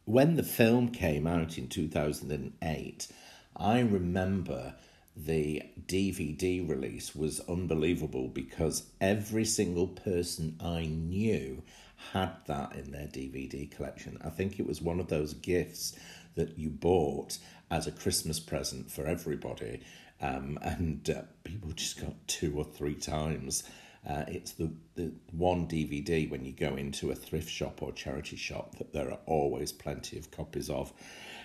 When 0.06 0.36
the 0.36 0.44
film 0.44 0.90
came 0.90 1.26
out 1.26 1.58
in 1.58 1.70
2008, 1.70 3.08
I 3.56 3.80
remember 3.80 4.76
the 5.16 5.64
DVD 5.86 6.68
release 6.68 7.16
was 7.16 7.40
unbelievable 7.48 8.28
because 8.28 8.84
every 9.00 9.46
single 9.46 9.88
person 9.88 10.58
I 10.60 10.88
knew 10.88 11.64
had 12.12 12.34
that 12.48 12.76
in 12.76 12.92
their 12.92 13.08
DVD 13.08 13.72
collection. 13.72 14.18
I 14.22 14.30
think 14.30 14.60
it 14.60 14.68
was 14.68 14.82
one 14.82 15.00
of 15.00 15.08
those 15.08 15.36
gifts 15.36 15.98
that 16.36 16.60
you 16.60 16.70
bought 16.70 17.38
as 17.72 17.88
a 17.88 17.92
Christmas 17.92 18.42
present 18.42 18.92
for 18.92 19.08
everybody, 19.08 19.84
um, 20.20 20.60
and 20.62 21.10
uh, 21.10 21.22
people 21.46 21.72
just 21.72 22.02
got 22.02 22.28
two 22.28 22.58
or 22.58 22.66
three 22.66 22.96
times. 22.96 23.64
Uh, 24.08 24.26
it's 24.28 24.52
the, 24.52 24.72
the 24.96 25.12
one 25.32 25.68
DVD 25.68 26.30
when 26.30 26.44
you 26.44 26.52
go 26.52 26.76
into 26.76 27.12
a 27.12 27.16
thrift 27.16 27.50
shop 27.50 27.82
or 27.82 27.92
charity 27.92 28.36
shop 28.36 28.78
that 28.78 28.92
there 28.92 29.10
are 29.10 29.20
always 29.26 29.72
plenty 29.72 30.18
of 30.18 30.32
copies 30.32 30.70
of. 30.70 30.92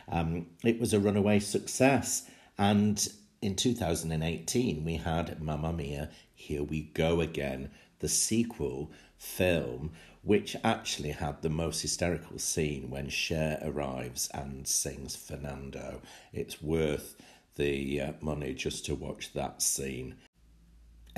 Um, 0.08 0.46
it 0.64 0.80
was 0.80 0.92
a 0.92 1.00
runaway 1.00 1.38
success, 1.38 2.28
and 2.56 3.06
in 3.40 3.54
2018 3.54 4.84
we 4.84 4.96
had 4.96 5.40
Mamma 5.40 5.72
Mia, 5.72 6.10
Here 6.34 6.62
We 6.62 6.82
Go 6.94 7.20
Again, 7.20 7.70
the 8.00 8.08
sequel 8.08 8.90
film, 9.16 9.92
which 10.22 10.56
actually 10.64 11.12
had 11.12 11.42
the 11.42 11.50
most 11.50 11.82
hysterical 11.82 12.38
scene 12.38 12.90
when 12.90 13.08
Cher 13.08 13.58
arrives 13.62 14.28
and 14.34 14.66
sings 14.66 15.14
Fernando. 15.14 16.00
It's 16.32 16.60
worth 16.62 17.16
the 17.56 18.00
uh, 18.00 18.12
money 18.20 18.54
just 18.54 18.84
to 18.86 18.94
watch 18.94 19.32
that 19.32 19.62
scene. 19.62 20.16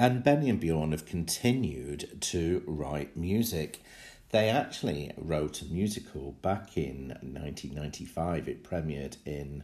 And 0.01 0.25
Benny 0.25 0.49
and 0.49 0.59
Bjorn 0.59 0.93
have 0.93 1.05
continued 1.05 2.23
to 2.23 2.63
write 2.67 3.19
music. 3.19 3.83
They 4.31 4.49
actually 4.49 5.13
wrote 5.19 5.61
a 5.61 5.67
musical 5.67 6.33
back 6.41 6.79
in 6.79 7.09
1995. 7.21 8.49
It 8.49 8.65
premiered 8.65 9.19
in 9.27 9.63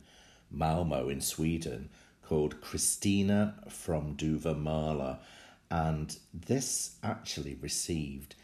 Malmo 0.51 1.09
in 1.09 1.23
Sweden 1.23 1.89
called 2.23 2.61
Kristina 2.61 3.55
from 3.73 4.15
Duvemåla. 4.15 5.21
And 5.71 6.19
this 6.35 6.97
actually 7.03 7.55
received 7.55 8.35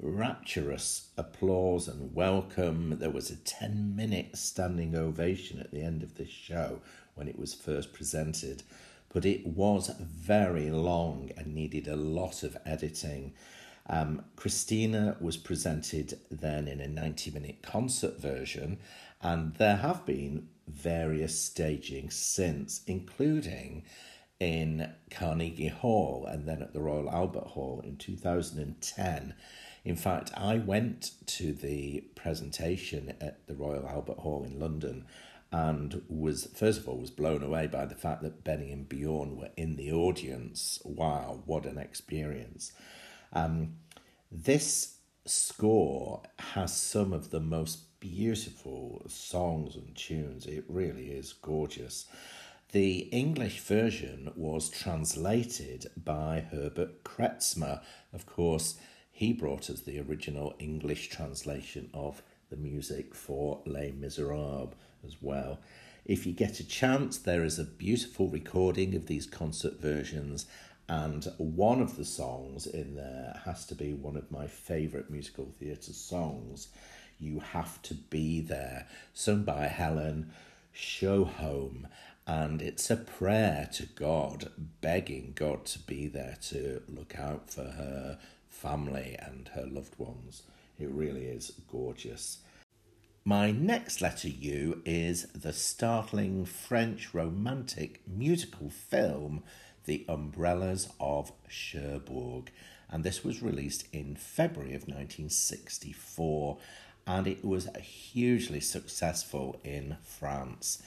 rapturous 0.00 1.10
applause 1.18 1.88
and 1.88 2.14
welcome. 2.14 2.96
There 2.98 3.10
was 3.10 3.30
a 3.30 3.36
10 3.36 3.94
minute 3.94 4.38
standing 4.38 4.96
ovation 4.96 5.60
at 5.60 5.72
the 5.72 5.82
end 5.82 6.02
of 6.02 6.14
this 6.14 6.30
show 6.30 6.80
when 7.16 7.28
it 7.28 7.38
was 7.38 7.52
first 7.52 7.92
presented, 7.92 8.62
but 9.14 9.24
it 9.24 9.46
was 9.46 9.90
very 10.00 10.70
long 10.70 11.30
and 11.38 11.54
needed 11.54 11.86
a 11.86 11.96
lot 11.96 12.42
of 12.42 12.58
editing. 12.66 13.32
Um, 13.86 14.24
Kristina 14.36 15.20
was 15.22 15.36
presented 15.36 16.18
then 16.30 16.66
in 16.66 16.80
a 16.80 16.88
90 16.88 17.30
minute 17.30 17.62
concert 17.62 18.20
version, 18.20 18.78
and 19.22 19.54
there 19.54 19.76
have 19.76 20.04
been 20.04 20.48
various 20.66 21.40
stagings 21.40 22.16
since, 22.16 22.82
including 22.86 23.84
in 24.40 24.90
Carnegie 25.10 25.68
Hall 25.68 26.26
and 26.26 26.46
then 26.46 26.60
at 26.60 26.72
the 26.72 26.80
Royal 26.80 27.08
Albert 27.08 27.46
Hall 27.48 27.80
in 27.84 27.96
2010. 27.96 29.34
In 29.84 29.96
fact, 29.96 30.32
I 30.36 30.56
went 30.58 31.12
to 31.26 31.52
the 31.52 32.00
presentation 32.16 33.14
at 33.20 33.46
the 33.46 33.54
Royal 33.54 33.86
Albert 33.86 34.18
Hall 34.18 34.44
in 34.44 34.58
London 34.58 35.04
and 35.54 36.02
was 36.08 36.48
first 36.56 36.80
of 36.80 36.88
all 36.88 36.98
was 36.98 37.12
blown 37.12 37.40
away 37.40 37.68
by 37.68 37.86
the 37.86 37.94
fact 37.94 38.22
that 38.22 38.42
Benny 38.42 38.72
and 38.72 38.88
Bjorn 38.88 39.36
were 39.36 39.50
in 39.56 39.76
the 39.76 39.92
audience. 39.92 40.80
Wow, 40.84 41.44
what 41.46 41.64
an 41.64 41.78
experience! 41.78 42.72
Um, 43.32 43.76
this 44.32 44.96
score 45.26 46.22
has 46.40 46.76
some 46.76 47.12
of 47.12 47.30
the 47.30 47.38
most 47.38 48.00
beautiful 48.00 49.06
songs 49.08 49.76
and 49.76 49.94
tunes. 49.94 50.44
It 50.44 50.64
really 50.66 51.12
is 51.12 51.32
gorgeous. 51.32 52.06
The 52.72 53.08
English 53.12 53.60
version 53.60 54.32
was 54.34 54.68
translated 54.68 55.86
by 55.96 56.46
Herbert 56.50 57.04
Kretzmer. 57.04 57.80
Of 58.12 58.26
course, 58.26 58.74
he 59.12 59.32
brought 59.32 59.70
us 59.70 59.82
the 59.82 60.00
original 60.00 60.56
English 60.58 61.10
translation 61.10 61.90
of 61.94 62.24
the 62.50 62.56
music 62.56 63.14
for 63.14 63.62
Les 63.66 63.92
Miserables 63.92 64.74
as 65.06 65.16
well. 65.20 65.60
If 66.04 66.26
you 66.26 66.32
get 66.32 66.60
a 66.60 66.66
chance, 66.66 67.16
there 67.18 67.44
is 67.44 67.58
a 67.58 67.64
beautiful 67.64 68.28
recording 68.28 68.94
of 68.94 69.06
these 69.06 69.26
concert 69.26 69.80
versions, 69.80 70.46
and 70.88 71.26
one 71.38 71.80
of 71.80 71.96
the 71.96 72.04
songs 72.04 72.66
in 72.66 72.94
there 72.94 73.40
has 73.46 73.64
to 73.66 73.74
be 73.74 73.94
one 73.94 74.16
of 74.16 74.30
my 74.30 74.46
favourite 74.46 75.08
musical 75.08 75.54
theatre 75.58 75.94
songs. 75.94 76.68
You 77.18 77.40
Have 77.40 77.80
to 77.82 77.94
Be 77.94 78.42
There, 78.42 78.86
sung 79.14 79.44
by 79.44 79.68
Helen 79.68 80.32
Sjöholm, 80.76 81.86
and 82.26 82.60
it's 82.60 82.90
a 82.90 82.96
prayer 82.96 83.68
to 83.74 83.86
God, 83.86 84.50
begging 84.80 85.32
God 85.34 85.64
to 85.66 85.78
be 85.78 86.06
there 86.06 86.36
to 86.48 86.82
look 86.88 87.18
out 87.18 87.50
for 87.50 87.62
her 87.64 88.18
family 88.48 89.16
and 89.18 89.48
her 89.54 89.66
loved 89.66 89.98
ones. 89.98 90.42
It 90.78 90.90
really 90.90 91.24
is 91.26 91.52
gorgeous. 91.70 92.38
My 93.26 93.50
next 93.50 94.02
letter 94.02 94.28
U 94.28 94.82
is 94.84 95.24
the 95.28 95.54
startling 95.54 96.44
French 96.44 97.14
romantic 97.14 98.02
musical 98.06 98.68
film 98.68 99.42
The 99.86 100.04
Umbrellas 100.10 100.90
of 101.00 101.32
Cherbourg. 101.48 102.50
And 102.90 103.02
this 103.02 103.24
was 103.24 103.42
released 103.42 103.86
in 103.94 104.14
February 104.14 104.74
of 104.74 104.82
1964 104.82 106.58
and 107.06 107.26
it 107.26 107.42
was 107.42 107.74
hugely 107.80 108.60
successful 108.60 109.58
in 109.64 109.96
France. 110.02 110.82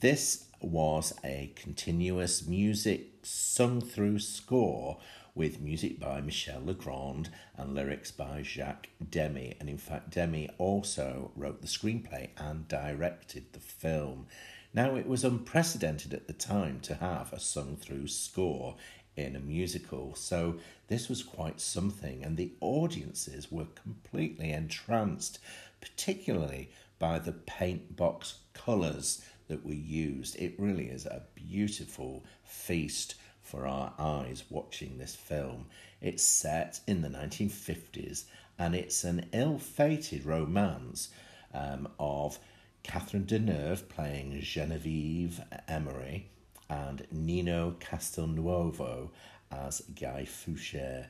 This 0.00 0.44
was 0.60 1.14
a 1.24 1.50
continuous 1.56 2.46
music 2.46 3.20
sung 3.22 3.80
through 3.80 4.18
score 4.18 4.98
with 5.34 5.60
music 5.60 6.00
by 6.00 6.20
Michel 6.20 6.60
Legrand 6.64 7.30
and 7.56 7.74
lyrics 7.74 8.10
by 8.10 8.42
Jacques 8.42 8.88
Demy. 9.10 9.56
And 9.60 9.68
in 9.68 9.78
fact, 9.78 10.10
Demy 10.10 10.50
also 10.58 11.30
wrote 11.36 11.60
the 11.60 11.68
screenplay 11.68 12.30
and 12.36 12.68
directed 12.68 13.52
the 13.52 13.60
film. 13.60 14.26
Now, 14.72 14.94
it 14.94 15.06
was 15.06 15.24
unprecedented 15.24 16.14
at 16.14 16.26
the 16.26 16.32
time 16.32 16.80
to 16.80 16.94
have 16.94 17.32
a 17.32 17.40
sung 17.40 17.76
through 17.76 18.06
score 18.08 18.76
in 19.16 19.34
a 19.34 19.40
musical, 19.40 20.14
so 20.14 20.56
this 20.88 21.08
was 21.08 21.22
quite 21.22 21.60
something, 21.60 22.22
and 22.22 22.36
the 22.36 22.52
audiences 22.60 23.50
were 23.50 23.66
completely 23.74 24.52
entranced, 24.52 25.38
particularly 25.80 26.70
by 26.98 27.18
the 27.18 27.32
paint 27.32 27.96
box 27.96 28.38
colours 28.54 29.22
that 29.48 29.66
were 29.66 29.72
used. 29.72 30.36
It 30.36 30.58
really 30.58 30.86
is 30.86 31.06
a 31.06 31.24
beautiful 31.34 32.24
feast 32.44 33.16
for 33.50 33.66
our 33.66 33.92
eyes 33.98 34.44
watching 34.48 34.98
this 34.98 35.14
film. 35.14 35.66
It's 36.00 36.22
set 36.22 36.80
in 36.86 37.02
the 37.02 37.08
1950s 37.08 38.24
and 38.58 38.74
it's 38.74 39.04
an 39.04 39.26
ill 39.32 39.58
fated 39.58 40.24
romance 40.24 41.08
um, 41.52 41.88
of 41.98 42.38
Catherine 42.82 43.24
Deneuve 43.24 43.88
playing 43.88 44.40
Genevieve 44.40 45.40
Emery 45.66 46.28
and 46.68 47.06
Nino 47.10 47.76
Castelnuovo 47.80 49.10
as 49.50 49.80
Guy 50.00 50.24
Foucher. 50.24 51.06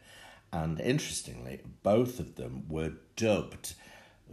And 0.53 0.81
interestingly, 0.81 1.61
both 1.83 2.19
of 2.19 2.37
them 2.37 2.65
were 2.69 2.93
dubbed 3.17 3.75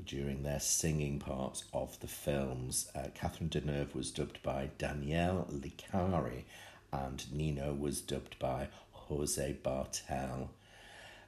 during 0.05 0.43
their 0.43 0.59
singing 0.59 1.19
parts 1.19 1.63
of 1.73 1.99
the 1.99 2.07
films. 2.07 2.89
Uh, 2.95 3.07
Catherine 3.13 3.49
Deneuve 3.49 3.93
was 3.93 4.11
dubbed 4.11 4.41
by 4.43 4.69
Danielle 4.77 5.47
Licari, 5.51 6.43
and 6.91 7.31
Nino 7.31 7.73
was 7.73 8.01
dubbed 8.01 8.37
by 8.39 8.67
Jose 8.91 9.57
Bartel. 9.63 10.51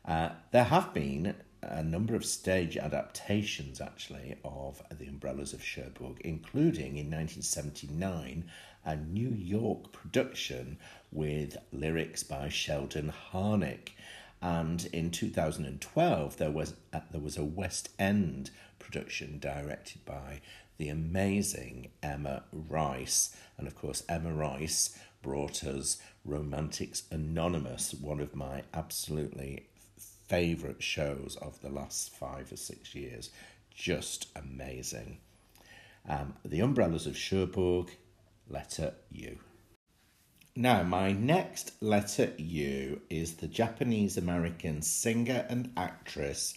Uh, 0.05 0.29
there 0.51 0.65
have 0.65 0.93
been 0.93 1.35
a 1.61 1.83
number 1.83 2.15
of 2.15 2.25
stage 2.25 2.77
adaptations, 2.77 3.81
actually, 3.81 4.37
of 4.43 4.81
The 4.97 5.07
Umbrellas 5.07 5.53
of 5.53 5.63
Cherbourg, 5.63 6.21
including 6.21 6.97
in 6.97 7.11
1979 7.11 8.49
a 8.85 8.95
New 8.95 9.29
York 9.29 9.91
production 9.91 10.77
with 11.11 11.57
lyrics 11.71 12.23
by 12.23 12.49
Sheldon 12.49 13.13
Harnick. 13.31 13.89
And 14.41 14.85
in 14.93 15.11
2012, 15.11 16.37
there 16.37 16.51
was 16.51 16.75
a, 16.93 17.01
there 17.11 17.21
was 17.21 17.37
a 17.37 17.43
West 17.43 17.89
End 17.99 18.51
production 18.79 19.37
directed 19.37 20.05
by 20.05 20.39
the 20.77 20.87
amazing 20.87 21.89
Emma 22.01 22.43
Rice, 22.53 23.35
and 23.57 23.67
of 23.67 23.75
course 23.75 24.03
Emma 24.07 24.33
Rice 24.33 24.97
brought 25.21 25.63
us 25.63 25.97
Romantics 26.25 27.03
Anonymous, 27.11 27.93
one 27.93 28.19
of 28.19 28.35
my 28.35 28.63
absolutely 28.73 29.67
favourite 30.27 30.81
shows 30.81 31.37
of 31.41 31.59
the 31.61 31.69
last 31.69 32.15
five 32.15 32.51
or 32.51 32.57
six 32.57 32.93
years. 32.93 33.29
Just 33.73 34.27
amazing. 34.35 35.17
Um, 36.07 36.35
the 36.45 36.61
Umbrellas 36.61 37.07
of 37.07 37.17
Cherbourg, 37.17 37.89
letter 38.47 38.93
U. 39.11 39.37
Now, 40.55 40.83
my 40.83 41.11
next 41.11 41.71
letter 41.81 42.33
U 42.37 43.01
is 43.09 43.35
the 43.35 43.47
Japanese 43.47 44.17
American 44.17 44.81
singer 44.81 45.45
and 45.49 45.71
actress 45.77 46.53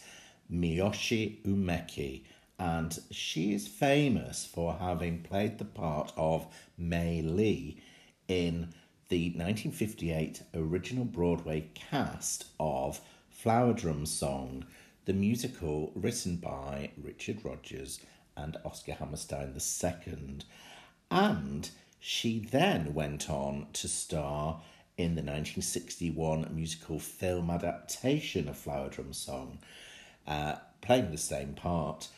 Miyoshi 0.51 1.43
Umeki, 1.45 2.25
and 2.59 2.99
she 3.11 3.55
is 3.55 3.69
famous 3.69 4.45
for 4.45 4.75
having 4.75 5.23
played 5.23 5.59
the 5.59 5.65
part 5.65 6.13
of 6.17 6.47
Mei 6.77 7.23
Li 7.23 7.81
in 8.29 8.73
the 9.09 9.27
1958 9.31 10.43
original 10.55 11.05
Broadway 11.05 11.69
cast 11.75 12.47
of 12.59 13.01
Flower 13.31 13.73
Drum 13.73 14.07
Song, 14.07 14.65
the 15.05 15.13
musical 15.13 15.93
written 15.95 16.37
by 16.37 16.93
Richard 16.97 17.45
Rodgers 17.45 18.01
and 18.37 18.57
Oscar 18.65 18.93
Hammerstein 18.93 19.55
II. 19.55 20.39
And 21.11 21.71
she 22.01 22.41
then 22.41 22.95
went 22.95 23.29
on 23.29 23.67
to 23.75 23.89
star 23.89 24.63
in 24.97 25.15
the 25.15 25.23
1961 25.23 26.49
musical 26.55 26.99
film 26.99 27.51
adaptation 27.51 28.49
of 28.49 28.57
Flower 28.57 28.89
Drum 28.89 29.13
Song, 29.13 29.59
uh, 30.27 30.57
playing 30.81 31.11
the 31.11 31.19
same 31.19 31.55
part. 31.55 32.09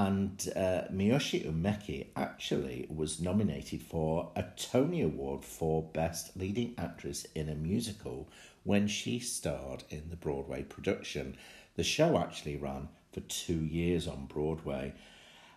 And 0.00 0.50
uh, 0.56 0.88
Miyoshi 0.90 1.46
Umeki 1.46 2.06
actually 2.16 2.86
was 2.88 3.20
nominated 3.20 3.82
for 3.82 4.32
a 4.34 4.44
Tony 4.56 5.02
Award 5.02 5.44
for 5.44 5.82
Best 5.82 6.38
Leading 6.38 6.72
Actress 6.78 7.26
in 7.34 7.50
a 7.50 7.54
Musical 7.54 8.26
when 8.64 8.88
she 8.88 9.18
starred 9.18 9.84
in 9.90 10.08
the 10.08 10.16
Broadway 10.16 10.62
production. 10.62 11.36
The 11.76 11.84
show 11.84 12.16
actually 12.16 12.56
ran 12.56 12.88
for 13.12 13.20
two 13.20 13.62
years 13.62 14.08
on 14.08 14.24
Broadway. 14.24 14.94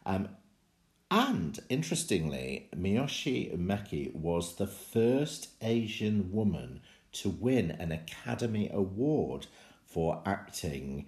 Um, 0.06 0.28
and 1.10 1.58
interestingly, 1.70 2.68
Miyoshi 2.76 3.58
Umeki 3.58 4.14
was 4.14 4.58
the 4.58 4.68
first 4.68 5.52
Asian 5.62 6.34
woman 6.34 6.82
to 7.14 7.30
win 7.30 7.72
an 7.72 7.94
Academy 7.94 8.70
Award 8.74 9.48
for 9.86 10.22
acting, 10.26 11.06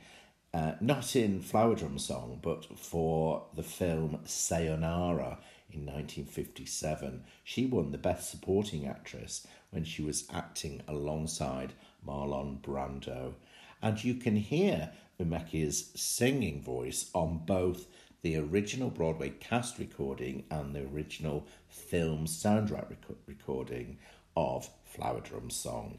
uh, 0.55 0.73
not 0.79 1.17
in 1.17 1.41
Flower 1.41 1.75
Drum 1.75 1.99
Song, 1.99 2.39
but 2.41 2.65
for 2.79 3.43
the 3.53 3.61
film 3.61 4.19
Sayonara 4.23 5.39
in 5.69 5.81
1957. 5.81 7.25
She 7.43 7.65
won 7.65 7.91
the 7.91 7.97
Best 7.97 8.31
Supporting 8.31 8.87
Actress 8.87 9.45
when 9.71 9.83
she 9.83 10.01
was 10.01 10.29
acting 10.33 10.81
alongside 10.87 11.73
Marlon 12.07 12.61
Brando. 12.61 13.33
And 13.81 14.01
you 14.01 14.13
can 14.13 14.37
hear 14.37 14.91
Umeki's 15.19 15.91
singing 15.93 16.61
voice 16.61 17.09
on 17.13 17.41
both 17.45 17.87
the 18.21 18.37
original 18.37 18.89
Broadway 18.89 19.31
cast 19.31 19.77
recording 19.77 20.45
and 20.49 20.73
the 20.73 20.85
original 20.85 21.47
film 21.67 22.27
soundtrack 22.27 22.89
rec- 22.89 23.17
recording 23.27 23.97
of 24.37 24.69
Flower 24.85 25.19
Drum 25.19 25.49
Song. 25.49 25.97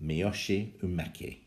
Miyoshi 0.00 0.78
Umeki. 0.80 1.38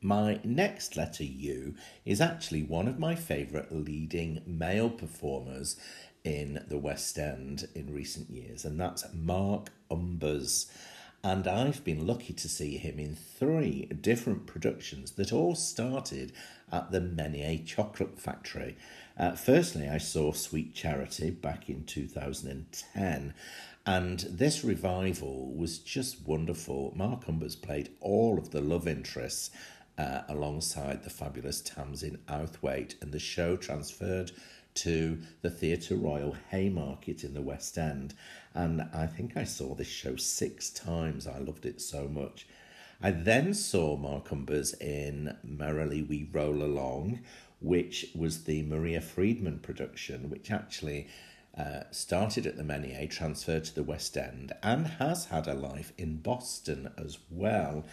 My 0.00 0.38
next 0.44 0.96
letter 0.96 1.24
U 1.24 1.74
is 2.04 2.20
actually 2.20 2.62
one 2.62 2.86
of 2.86 3.00
my 3.00 3.16
favourite 3.16 3.72
leading 3.72 4.42
male 4.46 4.90
performers 4.90 5.76
in 6.22 6.64
the 6.68 6.78
West 6.78 7.18
End 7.18 7.68
in 7.74 7.92
recent 7.92 8.30
years, 8.30 8.64
and 8.64 8.78
that's 8.78 9.04
Mark 9.12 9.70
Umbers. 9.90 10.70
And 11.24 11.48
I've 11.48 11.82
been 11.82 12.06
lucky 12.06 12.32
to 12.32 12.48
see 12.48 12.76
him 12.76 13.00
in 13.00 13.16
three 13.16 13.86
different 13.86 14.46
productions 14.46 15.12
that 15.12 15.32
all 15.32 15.56
started 15.56 16.32
at 16.70 16.92
the 16.92 17.00
Menier 17.00 17.58
Chocolate 17.66 18.20
Factory. 18.20 18.76
Uh, 19.18 19.32
firstly, 19.32 19.88
I 19.88 19.98
saw 19.98 20.30
Sweet 20.30 20.74
Charity 20.74 21.30
back 21.30 21.68
in 21.68 21.82
2010, 21.84 23.34
and 23.84 24.20
this 24.20 24.62
revival 24.62 25.52
was 25.56 25.78
just 25.78 26.24
wonderful. 26.24 26.92
Mark 26.94 27.26
Umbers 27.26 27.60
played 27.60 27.90
all 28.00 28.38
of 28.38 28.50
the 28.50 28.60
love 28.60 28.86
interests 28.86 29.50
uh, 29.98 30.22
alongside 30.28 31.02
the 31.02 31.10
fabulous 31.10 31.60
Tamsin 31.60 32.18
Outhwaite, 32.28 32.94
and 33.02 33.12
the 33.12 33.18
show 33.18 33.56
transferred 33.56 34.30
to 34.74 35.18
the 35.42 35.50
Theatre 35.50 35.96
Royal 35.96 36.36
Haymarket 36.50 37.24
in 37.24 37.34
the 37.34 37.42
West 37.42 37.76
End. 37.76 38.14
And 38.54 38.82
I 38.94 39.06
think 39.06 39.36
I 39.36 39.44
saw 39.44 39.74
this 39.74 39.88
show 39.88 40.16
six 40.16 40.70
times. 40.70 41.26
I 41.26 41.38
loved 41.38 41.66
it 41.66 41.80
so 41.80 42.06
much. 42.06 42.46
I 43.02 43.10
then 43.10 43.54
saw 43.54 43.96
Mark 43.96 44.28
Umbers 44.30 44.80
in 44.80 45.36
Merrily 45.42 46.02
We 46.02 46.28
Roll 46.32 46.62
Along, 46.62 47.20
which 47.60 48.06
was 48.14 48.44
the 48.44 48.62
Maria 48.62 49.00
Friedman 49.00 49.58
production, 49.60 50.30
which 50.30 50.50
actually 50.50 51.08
uh, 51.56 51.82
started 51.90 52.46
at 52.46 52.56
the 52.56 52.62
Menier, 52.62 53.08
transferred 53.08 53.64
to 53.64 53.74
the 53.74 53.82
West 53.82 54.16
End, 54.16 54.52
and 54.62 54.86
has 54.86 55.26
had 55.26 55.48
a 55.48 55.54
life 55.54 55.92
in 55.98 56.18
Boston 56.18 56.92
as 56.96 57.18
well. 57.30 57.84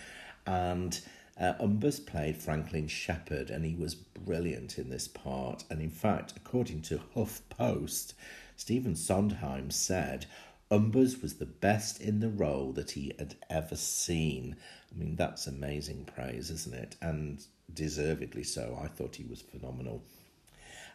And 0.46 1.00
uh, 1.40 1.54
Umbers 1.60 2.00
played 2.00 2.38
Franklin 2.38 2.88
Shepherd, 2.88 3.50
and 3.50 3.66
he 3.66 3.76
was 3.76 3.96
brilliant 3.96 4.78
in 4.78 4.90
this 4.90 5.08
part. 5.08 5.64
And 5.70 5.82
in 5.82 5.90
fact, 5.90 6.34
according 6.38 6.82
to 6.84 7.02
HuffPost, 7.16 8.14
Stephen 8.56 8.96
Sondheim 8.96 9.70
said 9.70 10.28
Umbers 10.72 11.22
was 11.22 11.36
the 11.36 11.46
best 11.46 12.02
in 12.02 12.22
the 12.22 12.30
role 12.30 12.72
that 12.72 12.92
he 12.92 13.14
had 13.20 13.36
ever 13.50 13.76
seen. 13.76 14.56
I 14.94 14.98
mean, 14.98 15.16
that's 15.16 15.46
amazing 15.46 16.06
praise, 16.06 16.50
isn't 16.50 16.74
it? 16.74 16.96
And 17.02 17.46
deservedly 17.74 18.44
so. 18.44 18.80
I 18.82 18.88
thought 18.88 19.18
he 19.18 19.26
was 19.26 19.42
phenomenal. 19.42 20.04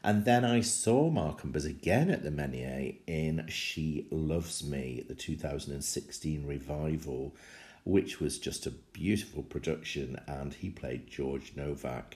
And 0.03 0.25
then 0.25 0.47
I 0.47 0.63
saw 0.63 1.11
Mark 1.11 1.43
Umbers 1.43 1.67
again 1.67 2.11
at 2.11 2.23
the 2.23 2.31
Menier 2.31 2.95
in 3.07 3.47
She 3.49 4.07
Loves 4.11 4.65
Me, 4.65 5.05
the 5.07 5.15
2016 5.15 6.47
revival 6.47 7.37
which 7.85 8.21
was 8.21 8.39
just 8.39 8.67
a 8.67 8.71
beautiful 8.71 9.43
production, 9.43 10.21
and 10.27 10.55
he 10.55 10.71
played 10.71 11.09
George 11.09 11.55
Nowack. 11.55 12.15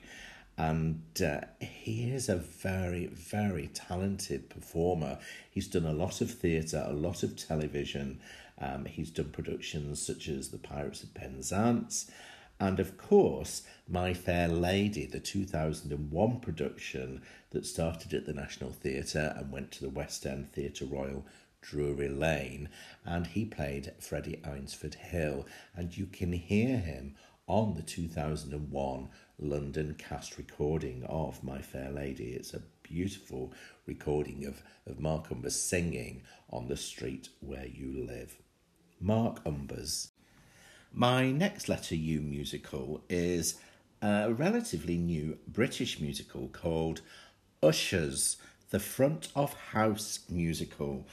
And 0.57 1.03
uh, 1.21 1.41
he 1.61 2.11
is 2.11 2.29
a 2.29 2.37
very, 2.37 3.07
very 3.07 3.69
talented 3.75 4.49
performer. 4.49 5.19
He's 5.51 5.67
done 5.67 5.87
a 5.87 5.93
lot 5.93 6.21
of 6.21 6.31
theatre, 6.31 6.85
a 6.87 6.93
lot 6.93 7.25
of 7.25 7.37
television. 7.37 8.21
Um, 8.59 8.85
he's 8.85 9.11
done 9.11 9.31
productions 9.31 10.01
such 10.01 10.29
as 10.29 10.51
The 10.51 10.59
Pirates 10.59 11.03
of 11.03 11.13
Penzance, 11.13 12.09
and 12.61 12.79
of 12.79 12.97
course, 12.97 13.63
My 13.89 14.15
Fair 14.15 14.49
Lady, 14.49 15.07
the 15.07 15.19
2001 15.19 16.41
production 16.41 17.23
that 17.51 17.67
started 17.67 18.15
at 18.15 18.27
the 18.27 18.33
National 18.33 18.71
Theatre 18.71 19.35
and 19.37 19.51
went 19.51 19.73
to 19.73 19.81
the 19.81 19.91
West 19.91 20.25
End 20.25 20.53
Theatre 20.53 20.85
Royal 20.85 21.27
Drury 21.65 22.09
Lane, 22.09 22.69
and 23.05 23.27
he 23.27 23.45
played 23.45 23.95
Freddie 23.99 24.41
Eynsford 24.45 24.95
Hill, 24.95 25.47
and 25.75 25.97
you 25.97 26.07
can 26.07 26.33
hear 26.33 26.77
him 26.77 27.15
on 27.47 27.75
the 27.75 27.83
2001 27.83 29.09
London 29.39 29.95
cast 29.99 30.37
recording 30.39 31.05
of 31.05 31.43
My 31.43 31.61
Fair 31.61 31.91
Lady. 31.91 32.33
It's 32.33 32.55
a 32.55 32.63
beautiful 32.83 33.53
recording 33.87 34.45
of, 34.45 34.63
of 34.87 35.01
Mark 35.01 35.31
Umbers 35.31 35.53
singing 35.53 36.23
on 36.51 36.69
the 36.69 36.77
street 36.77 37.29
where 37.41 37.67
you 37.67 38.07
live. 38.07 38.37
Mark 39.01 39.43
Umbers. 39.45 40.09
My 40.93 41.33
next 41.33 41.69
Letter 41.69 41.97
U 41.97 42.21
musical 42.21 43.03
is 43.09 43.57
a 44.01 44.33
relatively 44.33 44.97
new 44.97 45.39
British 45.49 45.99
musical 45.99 46.49
called 46.49 47.01
Ushers, 47.63 48.37
the 48.71 48.79
Front 48.79 49.29
of 49.35 49.55
House 49.55 50.21
musical. 50.29 51.07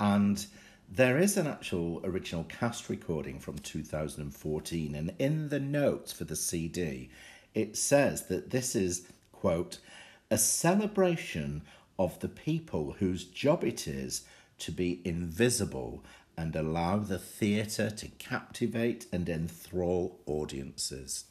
And 0.00 0.46
there 0.88 1.18
is 1.18 1.36
an 1.36 1.46
actual 1.46 2.00
original 2.04 2.44
cast 2.44 2.88
recording 2.88 3.38
from 3.38 3.58
2014, 3.58 4.94
and 4.94 5.14
in 5.18 5.48
the 5.48 5.60
notes 5.60 6.12
for 6.12 6.24
the 6.24 6.36
CD, 6.36 7.10
it 7.54 7.76
says 7.76 8.26
that 8.26 8.50
this 8.50 8.74
is, 8.74 9.08
quote, 9.32 9.78
a 10.30 10.38
celebration 10.38 11.62
of 11.98 12.18
the 12.20 12.28
people 12.28 12.96
whose 12.98 13.24
job 13.24 13.64
it 13.64 13.88
is 13.88 14.22
to 14.58 14.72
be 14.72 15.00
invisible 15.04 16.04
and 16.36 16.54
allow 16.54 16.98
the 16.98 17.18
theatre 17.18 17.90
to 17.90 18.08
captivate 18.18 19.06
and 19.12 19.28
enthrall 19.28 20.20
audiences. 20.26 21.24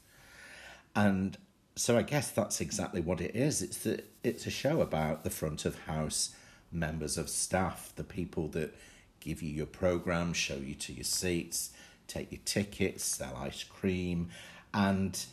And 0.95 1.38
so 1.76 1.97
I 1.97 2.01
guess 2.01 2.32
that's 2.32 2.59
exactly 2.59 3.01
what 3.01 3.22
it 3.22 3.36
is. 3.36 3.61
It's 3.61 3.78
the, 3.78 4.03
it's 4.24 4.45
a 4.45 4.51
show 4.51 4.82
about 4.82 5.24
the 5.24 5.30
front 5.30 5.65
of 5.65 5.80
house 5.84 6.36
members 6.72 7.18
of 7.18 7.30
staff, 7.30 7.93
the 7.95 8.03
people 8.03 8.47
that 8.49 8.76
give 9.20 9.41
you 9.41 9.49
your 9.49 9.65
program, 9.65 10.34
show 10.34 10.55
you 10.55 10.76
to 10.76 10.93
your 10.93 11.03
seats, 11.03 11.72
take 12.07 12.32
your 12.32 12.41
tickets, 12.45 13.03
sell 13.03 13.36
ice 13.38 13.63
cream, 13.63 14.30
and 14.74 15.26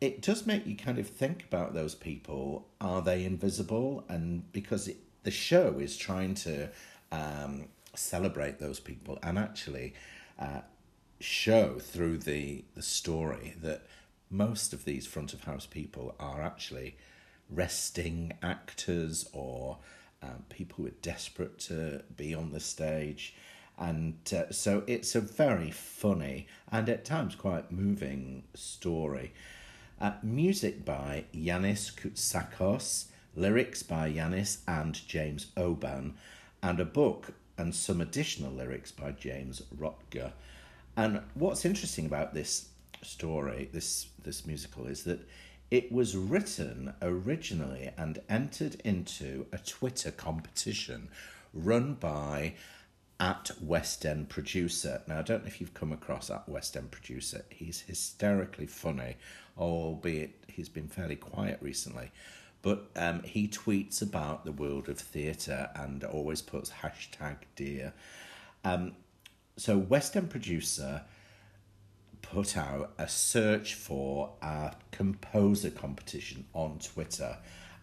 it 0.00 0.20
does 0.20 0.46
make 0.46 0.66
you 0.66 0.76
kind 0.76 0.98
of 0.98 1.08
think 1.08 1.44
about 1.44 1.74
those 1.74 1.94
people. 1.94 2.66
Are 2.80 3.00
they 3.00 3.24
invisible? 3.24 4.04
And 4.08 4.50
because 4.52 4.88
it, 4.88 4.98
the 5.22 5.30
show 5.30 5.78
is 5.78 5.96
trying 5.96 6.34
to 6.34 6.68
um, 7.10 7.66
celebrate 7.94 8.58
those 8.58 8.78
people 8.78 9.18
and 9.22 9.38
actually 9.38 9.94
uh, 10.38 10.60
show 11.18 11.78
through 11.78 12.18
the, 12.18 12.64
the 12.74 12.82
story 12.82 13.54
that 13.62 13.86
most 14.30 14.72
of 14.72 14.84
these 14.84 15.06
front 15.06 15.32
of 15.32 15.44
house 15.44 15.66
people 15.66 16.14
are 16.20 16.42
actually 16.42 16.96
resting 17.48 18.32
actors 18.42 19.28
or 19.32 19.78
um, 20.22 20.44
people 20.48 20.84
were 20.84 20.90
desperate 21.02 21.58
to 21.60 22.02
be 22.16 22.34
on 22.34 22.52
the 22.52 22.60
stage. 22.60 23.34
And 23.78 24.16
uh, 24.32 24.50
so 24.50 24.82
it's 24.86 25.14
a 25.14 25.20
very 25.20 25.70
funny 25.70 26.46
and 26.72 26.88
at 26.88 27.04
times 27.04 27.34
quite 27.34 27.70
moving 27.70 28.44
story. 28.54 29.32
Uh, 30.00 30.12
music 30.22 30.84
by 30.84 31.24
Yiannis 31.34 31.94
Koutsakos, 31.94 33.06
lyrics 33.34 33.82
by 33.82 34.10
Yiannis 34.12 34.58
and 34.66 34.94
James 35.06 35.48
Oban, 35.56 36.14
and 36.62 36.80
a 36.80 36.84
book 36.84 37.32
and 37.58 37.74
some 37.74 38.00
additional 38.00 38.52
lyrics 38.52 38.92
by 38.92 39.12
James 39.12 39.62
Rottger. 39.76 40.32
And 40.96 41.20
what's 41.34 41.64
interesting 41.64 42.06
about 42.06 42.34
this 42.34 42.68
story, 43.02 43.68
this 43.72 44.08
this 44.22 44.46
musical, 44.46 44.86
is 44.86 45.04
that 45.04 45.26
it 45.70 45.90
was 45.90 46.16
written 46.16 46.94
originally 47.02 47.90
and 47.96 48.20
entered 48.28 48.76
into 48.84 49.46
a 49.52 49.58
Twitter 49.58 50.10
competition 50.10 51.08
run 51.52 51.94
by 51.94 52.54
at 53.18 53.50
West 53.60 54.04
End 54.04 54.28
Producer. 54.28 55.02
Now, 55.06 55.18
I 55.18 55.22
don't 55.22 55.42
know 55.42 55.48
if 55.48 55.60
you've 55.60 55.74
come 55.74 55.92
across 55.92 56.30
at 56.30 56.48
West 56.48 56.76
End 56.76 56.90
Producer. 56.90 57.44
He's 57.50 57.80
hysterically 57.80 58.66
funny, 58.66 59.16
albeit 59.58 60.32
he's 60.48 60.68
been 60.68 60.88
fairly 60.88 61.16
quiet 61.16 61.58
recently. 61.60 62.10
But 62.62 62.90
um, 62.96 63.22
he 63.22 63.48
tweets 63.48 64.02
about 64.02 64.44
the 64.44 64.52
world 64.52 64.88
of 64.88 64.98
theatre 64.98 65.70
and 65.74 66.04
always 66.04 66.42
puts 66.42 66.70
hashtag 66.70 67.36
dear. 67.54 67.92
Um, 68.64 68.92
so, 69.56 69.78
West 69.78 70.16
End 70.16 70.28
Producer 70.28 71.02
put 72.32 72.56
out 72.56 72.92
a 72.98 73.08
search 73.08 73.74
for 73.74 74.32
a 74.42 74.74
composer 74.90 75.70
competition 75.70 76.44
on 76.52 76.78
Twitter, 76.78 77.38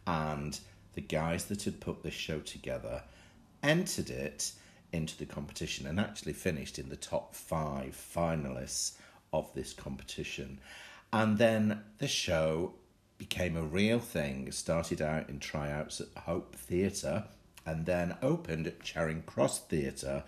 and 0.05 0.59
the 0.95 1.01
guys 1.01 1.45
that 1.45 1.63
had 1.63 1.79
put 1.79 2.03
this 2.03 2.13
show 2.13 2.39
together 2.39 3.03
entered 3.61 4.09
it 4.09 4.51
into 4.91 5.17
the 5.17 5.25
competition 5.25 5.87
and 5.87 5.99
actually 5.99 6.33
finished 6.33 6.77
in 6.77 6.89
the 6.89 6.95
top 6.95 7.33
five 7.33 7.95
finalists 7.95 8.93
of 9.31 9.51
this 9.53 9.73
competition. 9.73 10.59
And 11.11 11.37
then 11.37 11.81
the 11.97 12.07
show 12.07 12.73
became 13.17 13.57
a 13.57 13.63
real 13.63 13.99
thing. 13.99 14.47
It 14.47 14.53
started 14.53 15.01
out 15.01 15.29
in 15.29 15.39
tryouts 15.39 16.01
at 16.01 16.23
Hope 16.23 16.55
Theatre 16.55 17.25
and 17.65 17.85
then 17.85 18.17
opened 18.21 18.67
at 18.67 18.83
Charing 18.83 19.23
Cross 19.23 19.61
Theatre 19.61 20.23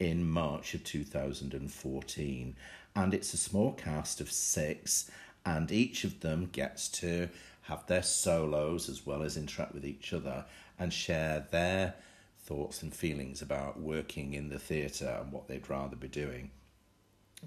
in 0.00 0.28
March 0.28 0.74
of 0.74 0.84
2014 0.84 2.56
and 2.98 3.14
it's 3.14 3.32
a 3.32 3.38
small 3.38 3.72
cast 3.72 4.20
of 4.20 4.30
six, 4.30 5.08
and 5.46 5.70
each 5.70 6.02
of 6.02 6.18
them 6.18 6.48
gets 6.50 6.88
to 6.88 7.28
have 7.62 7.86
their 7.86 8.02
solos 8.02 8.88
as 8.88 9.06
well 9.06 9.22
as 9.22 9.36
interact 9.36 9.72
with 9.72 9.84
each 9.84 10.12
other 10.12 10.44
and 10.80 10.92
share 10.92 11.46
their 11.52 11.94
thoughts 12.40 12.82
and 12.82 12.92
feelings 12.92 13.40
about 13.40 13.78
working 13.78 14.34
in 14.34 14.48
the 14.48 14.58
theatre 14.58 15.18
and 15.20 15.30
what 15.30 15.46
they'd 15.46 15.70
rather 15.70 15.94
be 15.94 16.08
doing. 16.08 16.50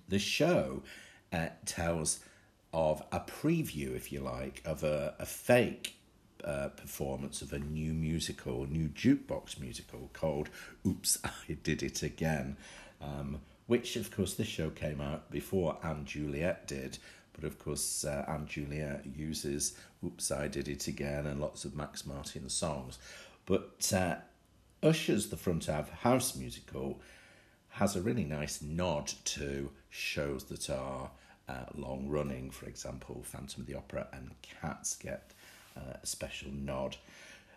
The 0.07 0.19
show 0.19 0.83
uh, 1.33 1.49
tells 1.65 2.19
of 2.73 3.03
a 3.11 3.19
preview, 3.19 3.93
if 3.93 4.11
you 4.13 4.21
like, 4.21 4.61
of 4.63 4.83
a, 4.85 5.15
a 5.19 5.25
fake 5.25 5.95
uh, 6.43 6.69
performance 6.69 7.41
of 7.41 7.53
a 7.53 7.59
new 7.59 7.93
musical, 7.93 8.65
new 8.67 8.89
jukebox 8.89 9.59
musical 9.59 10.09
called 10.13 10.49
Oops, 10.85 11.17
I 11.23 11.57
Did 11.63 11.83
It 11.83 12.03
Again. 12.03 12.57
Um, 13.01 13.41
which 13.67 13.95
of 13.95 14.11
course 14.11 14.33
this 14.33 14.47
show 14.47 14.69
came 14.69 14.99
out 14.99 15.31
before 15.31 15.77
& 15.91 16.03
Juliet 16.05 16.67
did, 16.67 16.97
but 17.33 17.45
of 17.45 17.57
course 17.57 18.03
uh, 18.03 18.39
& 18.43 18.45
Juliet 18.45 19.05
uses 19.15 19.77
Oops, 20.05 20.31
I 20.31 20.47
Did 20.47 20.67
It 20.67 20.87
Again 20.87 21.25
and 21.25 21.39
lots 21.39 21.63
of 21.63 21.75
Max 21.75 22.05
Martin 22.05 22.49
songs. 22.49 22.99
But 23.45 23.91
uh, 23.95 24.15
Usher's 24.83 25.29
The 25.29 25.37
Front 25.37 25.69
of 25.69 25.89
House 25.89 26.35
musical 26.35 26.99
has 27.69 27.95
a 27.95 28.01
really 28.01 28.25
nice 28.25 28.61
nod 28.61 29.11
to 29.23 29.71
shows 29.89 30.43
that 30.45 30.69
are 30.69 31.09
uh, 31.47 31.65
long 31.75 32.09
running. 32.09 32.51
For 32.51 32.65
example, 32.65 33.21
Phantom 33.23 33.61
of 33.61 33.67
the 33.67 33.75
Opera 33.75 34.07
and 34.11 34.31
Cats 34.41 34.95
get 34.95 35.31
uh, 35.75 35.97
a 36.01 36.05
special 36.05 36.51
nod. 36.51 36.97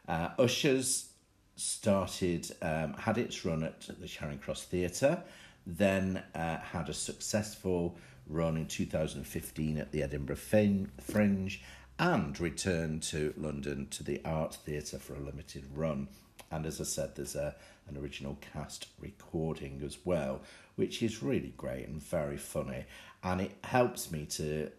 Uh, 0.09 0.31
Usher's 0.39 1.11
started, 1.57 2.51
um, 2.63 2.95
had 2.95 3.19
its 3.19 3.45
run 3.45 3.63
at 3.63 3.81
the 4.01 4.09
Charing 4.09 4.39
Cross 4.39 4.65
Theatre 4.65 5.23
then 5.67 6.23
uh, 6.35 6.59
had 6.59 6.89
a 6.89 6.95
successful 6.95 7.97
run 8.27 8.57
in 8.57 8.67
2015 8.67 9.79
at 9.79 9.93
the 9.93 10.03
Edinburgh 10.03 10.37
Fringe 10.37 11.63
and 11.99 12.41
returned 12.41 13.03
to 13.03 13.35
London 13.37 13.87
to 13.91 14.03
the 14.03 14.21
Art 14.25 14.55
Theatre 14.55 14.99
for 14.99 15.15
a 15.15 15.21
limited 15.21 15.65
run. 15.75 16.09
And 16.51 16.67
as 16.67 16.81
I 16.81 16.85
said, 16.85 17.15
there's 17.15 17.37
a, 17.37 17.55
an 17.89 17.97
original 17.97 18.39
cast 18.53 18.89
recording 19.01 19.81
as 19.85 19.99
well, 20.05 20.43
which 20.77 21.03
is 21.03 21.23
really 21.23 21.55
great 21.57 21.87
and 21.87 22.03
very 22.03 22.37
funny. 22.37 22.85
And 23.23 23.41
it 23.41 23.53
helps 23.63 24.11
me 24.11 24.27
to 24.27 24.71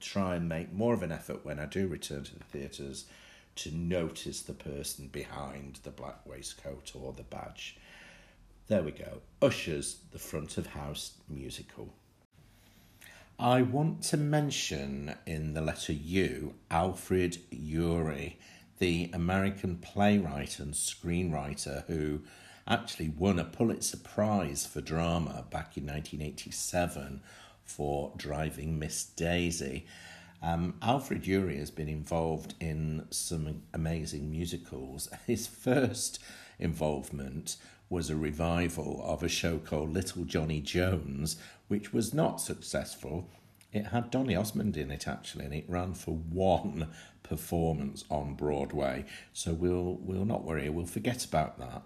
try 0.00 0.36
and 0.36 0.48
make 0.48 0.72
more 0.72 0.94
of 0.94 1.02
an 1.02 1.12
effort 1.12 1.44
when 1.44 1.58
I 1.58 1.66
do 1.66 1.86
return 1.86 2.24
to 2.24 2.38
the 2.38 2.44
theatres 2.44 3.06
to 3.56 3.74
notice 3.74 4.42
the 4.42 4.52
person 4.52 5.08
behind 5.08 5.80
the 5.82 5.90
black 5.90 6.26
waistcoat 6.26 6.92
or 6.94 7.12
the 7.12 7.22
badge. 7.22 7.78
There 8.68 8.82
we 8.82 8.90
go. 8.90 9.20
Usher's 9.40 9.98
The 10.12 10.18
Front 10.18 10.58
of 10.58 10.68
House 10.68 11.12
musical. 11.28 11.94
I 13.38 13.62
want 13.62 14.02
to 14.04 14.16
mention 14.16 15.14
in 15.26 15.54
the 15.54 15.60
letter 15.60 15.92
U 15.92 16.54
Alfred 16.70 17.38
Uhry, 17.52 18.36
the 18.78 19.10
American 19.12 19.76
playwright 19.76 20.58
and 20.58 20.74
screenwriter 20.74 21.86
who 21.86 22.22
actually 22.66 23.10
won 23.10 23.38
a 23.38 23.44
Pulitzer 23.44 23.98
Prize 23.98 24.66
for 24.66 24.80
drama 24.80 25.44
back 25.50 25.76
in 25.76 25.86
1987 25.86 27.20
for 27.66 28.12
Driving 28.16 28.78
Miss 28.78 29.04
Daisy. 29.04 29.86
Um, 30.42 30.74
Alfred 30.82 31.24
Uhry 31.24 31.58
has 31.58 31.70
been 31.70 31.88
involved 31.88 32.54
in 32.60 33.06
some 33.10 33.62
amazing 33.74 34.30
musicals. 34.30 35.08
His 35.26 35.46
first 35.46 36.18
involvement 36.58 37.56
was 37.88 38.10
a 38.10 38.16
revival 38.16 39.02
of 39.04 39.22
a 39.22 39.28
show 39.28 39.58
called 39.58 39.92
Little 39.92 40.24
Johnny 40.24 40.60
Jones, 40.60 41.36
which 41.68 41.92
was 41.92 42.12
not 42.12 42.40
successful. 42.40 43.28
It 43.72 43.86
had 43.86 44.10
Donny 44.10 44.34
Osmond 44.34 44.76
in 44.76 44.90
it 44.90 45.06
actually, 45.06 45.44
and 45.44 45.54
it 45.54 45.64
ran 45.68 45.94
for 45.94 46.14
one 46.14 46.88
performance 47.22 48.04
on 48.10 48.34
Broadway. 48.34 49.04
So 49.32 49.52
we'll 49.52 49.98
we'll 50.00 50.24
not 50.24 50.44
worry, 50.44 50.68
we'll 50.68 50.86
forget 50.86 51.24
about 51.24 51.58
that. 51.58 51.82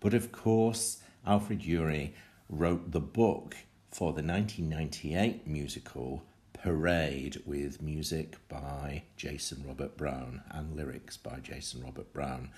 But 0.00 0.14
of 0.14 0.32
course, 0.32 1.02
Alfred 1.26 1.62
Uhry 1.62 2.12
wrote 2.48 2.92
the 2.92 3.00
book 3.00 3.56
for 3.92 4.14
the 4.14 4.22
1998 4.22 5.46
musical 5.46 6.22
Parade 6.54 7.42
with 7.44 7.82
music 7.82 8.36
by 8.48 9.02
Jason 9.18 9.64
Robert 9.66 9.98
Brown 9.98 10.40
and 10.50 10.74
lyrics 10.74 11.18
by 11.18 11.40
Jason 11.40 11.84
Robert 11.84 12.10
Brown. 12.14 12.48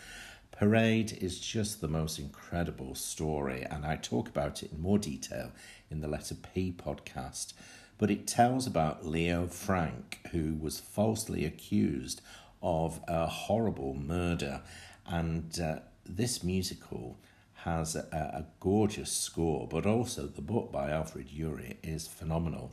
Parade 0.53 1.19
is 1.21 1.41
just 1.41 1.81
the 1.81 1.89
most 1.89 2.21
incredible 2.21 2.95
story, 2.95 3.67
and 3.69 3.85
I 3.85 3.97
talk 3.97 4.29
about 4.29 4.63
it 4.63 4.71
in 4.71 4.81
more 4.81 4.99
detail 4.99 5.51
in 5.91 6.01
the 6.01 6.09
Letter 6.09 6.37
P 6.37 6.73
podcast. 6.73 7.53
But 7.99 8.13
it 8.13 8.29
tells 8.29 8.67
about 8.67 9.05
Leo 9.05 9.49
Frank, 9.49 10.21
who 10.31 10.55
was 10.55 10.79
falsely 10.79 11.45
accused 11.45 12.21
of 12.63 13.01
a 13.09 13.27
horrible 13.27 13.95
murder. 13.95 14.63
And 15.07 15.59
uh, 15.59 15.79
this 16.07 16.45
musical 16.45 17.19
has 17.65 17.97
a, 17.97 18.01
a 18.13 18.45
gorgeous 18.61 19.11
score, 19.11 19.67
but 19.67 19.87
also 19.87 20.27
the 20.27 20.43
book 20.43 20.71
by 20.71 20.91
Alfred 20.91 21.29
Uhry 21.29 21.77
is 21.83 22.07
phenomenal. 22.07 22.73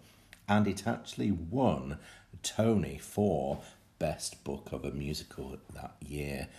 And 0.49 0.67
it 0.67 0.85
actually 0.85 1.31
won 1.31 1.97
Tony 2.43 2.97
for 2.97 3.61
Best 3.99 4.43
Book 4.43 4.69
of 4.73 4.83
a 4.83 4.91
Musical 4.91 5.57
that 5.73 5.95
year. 6.05 6.49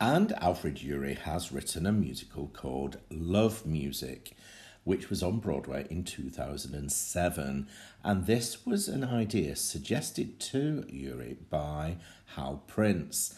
And 0.00 0.32
Alfred 0.40 0.76
Uhry 0.76 1.18
has 1.18 1.50
written 1.50 1.84
a 1.84 1.92
musical 1.92 2.46
called 2.46 2.98
Love 3.10 3.66
Music, 3.66 4.36
which 4.84 5.10
was 5.10 5.24
on 5.24 5.40
Broadway 5.40 5.86
in 5.90 6.04
2007. 6.04 7.66
And 8.04 8.26
this 8.26 8.64
was 8.64 8.86
an 8.86 9.02
idea 9.02 9.56
suggested 9.56 10.38
to 10.40 10.84
Uhry 10.88 11.36
by 11.50 11.96
Hal 12.36 12.62
Prince. 12.68 13.34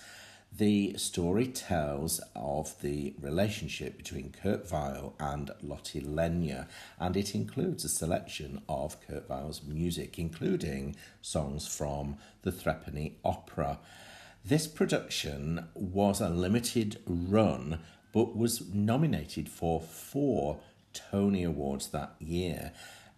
The 0.53 0.99
story 0.99 1.47
tells 1.47 2.21
of 2.35 2.75
the 2.83 3.15
relationship 3.21 3.97
between 3.97 4.33
Kurt 4.33 4.71
Weill 4.71 5.15
and 5.21 5.51
Lotte 5.63 6.03
Lenya, 6.05 6.67
and 6.99 7.17
it 7.17 7.35
includes 7.35 7.85
a 7.85 7.89
selection 7.89 8.61
of 8.69 9.01
Kurt 9.07 9.29
Weill's 9.29 9.63
music, 9.63 10.19
including 10.19 10.97
songs 11.23 11.67
from 11.67 12.17
the 12.43 12.51
Threepenny 12.51 13.17
Opera. 13.25 13.79
This 14.45 14.67
production 14.67 15.69
was 15.75 16.21
a 16.21 16.29
limited 16.29 17.01
run 17.07 17.79
but 18.13 18.37
was 18.37 18.75
nominated 18.75 19.49
for 19.49 19.81
four 19.81 20.59
Tony 20.93 21.45
Awards 21.45 21.89
that 21.89 22.15
year, 22.19 22.73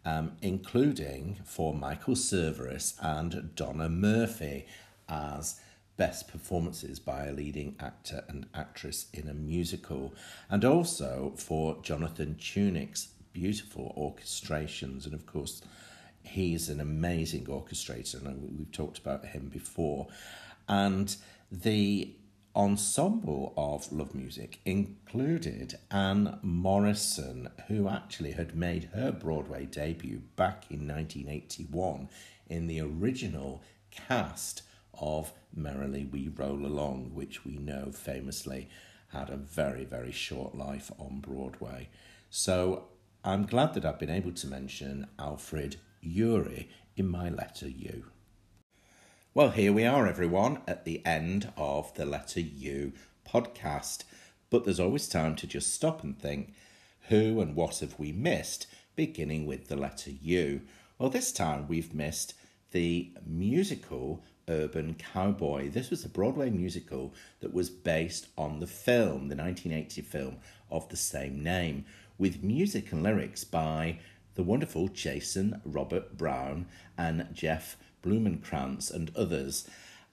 um, 0.04 0.32
including 0.42 1.38
for 1.44 1.72
Michael 1.72 2.14
Cerveris 2.14 2.94
and 3.00 3.54
Donna 3.54 3.88
Murphy 3.88 4.66
as 5.08 5.60
best 6.02 6.26
performances 6.26 6.98
by 6.98 7.26
a 7.26 7.32
leading 7.32 7.76
actor 7.78 8.24
and 8.26 8.44
actress 8.54 9.06
in 9.12 9.28
a 9.28 9.32
musical, 9.32 10.12
and 10.50 10.64
also 10.64 11.32
for 11.36 11.80
Jonathan 11.80 12.34
Tunick's 12.34 13.10
beautiful 13.32 13.94
orchestrations. 13.96 15.04
And 15.04 15.14
of 15.14 15.26
course, 15.26 15.62
he's 16.24 16.68
an 16.68 16.80
amazing 16.80 17.44
orchestrator, 17.44 18.26
and 18.26 18.58
we've 18.58 18.72
talked 18.72 18.98
about 18.98 19.26
him 19.26 19.48
before. 19.48 20.08
And 20.68 21.14
the 21.52 22.16
ensemble 22.56 23.54
of 23.56 23.92
Love 23.92 24.12
Music 24.12 24.58
included 24.64 25.78
Ann 25.92 26.40
Morrison, 26.42 27.48
who 27.68 27.88
actually 27.88 28.32
had 28.32 28.56
made 28.56 28.90
her 28.92 29.12
Broadway 29.12 29.66
debut 29.66 30.22
back 30.34 30.64
in 30.68 30.88
1981 30.88 32.08
in 32.48 32.66
the 32.66 32.80
original 32.80 33.62
cast 33.92 34.62
of 34.98 35.32
Merrily 35.54 36.04
We 36.04 36.28
Roll 36.28 36.66
Along, 36.66 37.10
which 37.14 37.44
we 37.44 37.56
know 37.56 37.90
famously 37.92 38.68
had 39.08 39.30
a 39.30 39.36
very, 39.36 39.84
very 39.84 40.12
short 40.12 40.54
life 40.54 40.90
on 40.98 41.20
Broadway. 41.20 41.88
So 42.30 42.84
I'm 43.24 43.46
glad 43.46 43.74
that 43.74 43.84
I've 43.84 43.98
been 43.98 44.10
able 44.10 44.32
to 44.32 44.46
mention 44.46 45.06
Alfred 45.18 45.76
Uhry 46.02 46.68
in 46.96 47.08
my 47.08 47.28
letter 47.28 47.68
U. 47.68 48.06
Well, 49.34 49.50
here 49.50 49.72
we 49.72 49.86
are, 49.86 50.06
everyone, 50.06 50.60
at 50.66 50.84
the 50.84 51.04
end 51.06 51.52
of 51.56 51.94
the 51.94 52.04
Letter 52.04 52.40
U 52.40 52.92
podcast. 53.26 54.04
But 54.50 54.64
there's 54.64 54.80
always 54.80 55.08
time 55.08 55.36
to 55.36 55.46
just 55.46 55.72
stop 55.72 56.02
and 56.02 56.18
think 56.18 56.52
who 57.08 57.40
and 57.40 57.56
what 57.56 57.78
have 57.78 57.98
we 57.98 58.12
missed, 58.12 58.66
beginning 58.94 59.46
with 59.46 59.68
the 59.68 59.76
letter 59.76 60.10
U. 60.10 60.60
Well, 60.98 61.08
this 61.08 61.32
time 61.32 61.66
we've 61.66 61.94
missed 61.94 62.34
the 62.72 63.12
musical 63.26 64.22
Urban 64.48 64.94
Cowboy. 64.94 65.70
This 65.70 65.90
was 65.90 66.04
a 66.04 66.08
Broadway 66.08 66.50
musical 66.50 67.14
that 67.40 67.52
was 67.52 67.70
based 67.70 68.26
on 68.36 68.60
the 68.60 68.66
film, 68.66 69.28
the 69.28 69.36
1980 69.36 70.02
film 70.02 70.36
of 70.70 70.88
the 70.88 70.96
same 70.96 71.42
name, 71.42 71.84
with 72.18 72.42
music 72.42 72.92
and 72.92 73.02
lyrics 73.02 73.44
by 73.44 73.98
the 74.34 74.42
wonderful 74.42 74.88
Jason 74.88 75.60
Robert 75.64 76.16
Brown 76.16 76.66
and 76.96 77.28
Jeff 77.32 77.76
Blumenkrantz 78.02 78.90
and 78.90 79.10
others. 79.16 79.68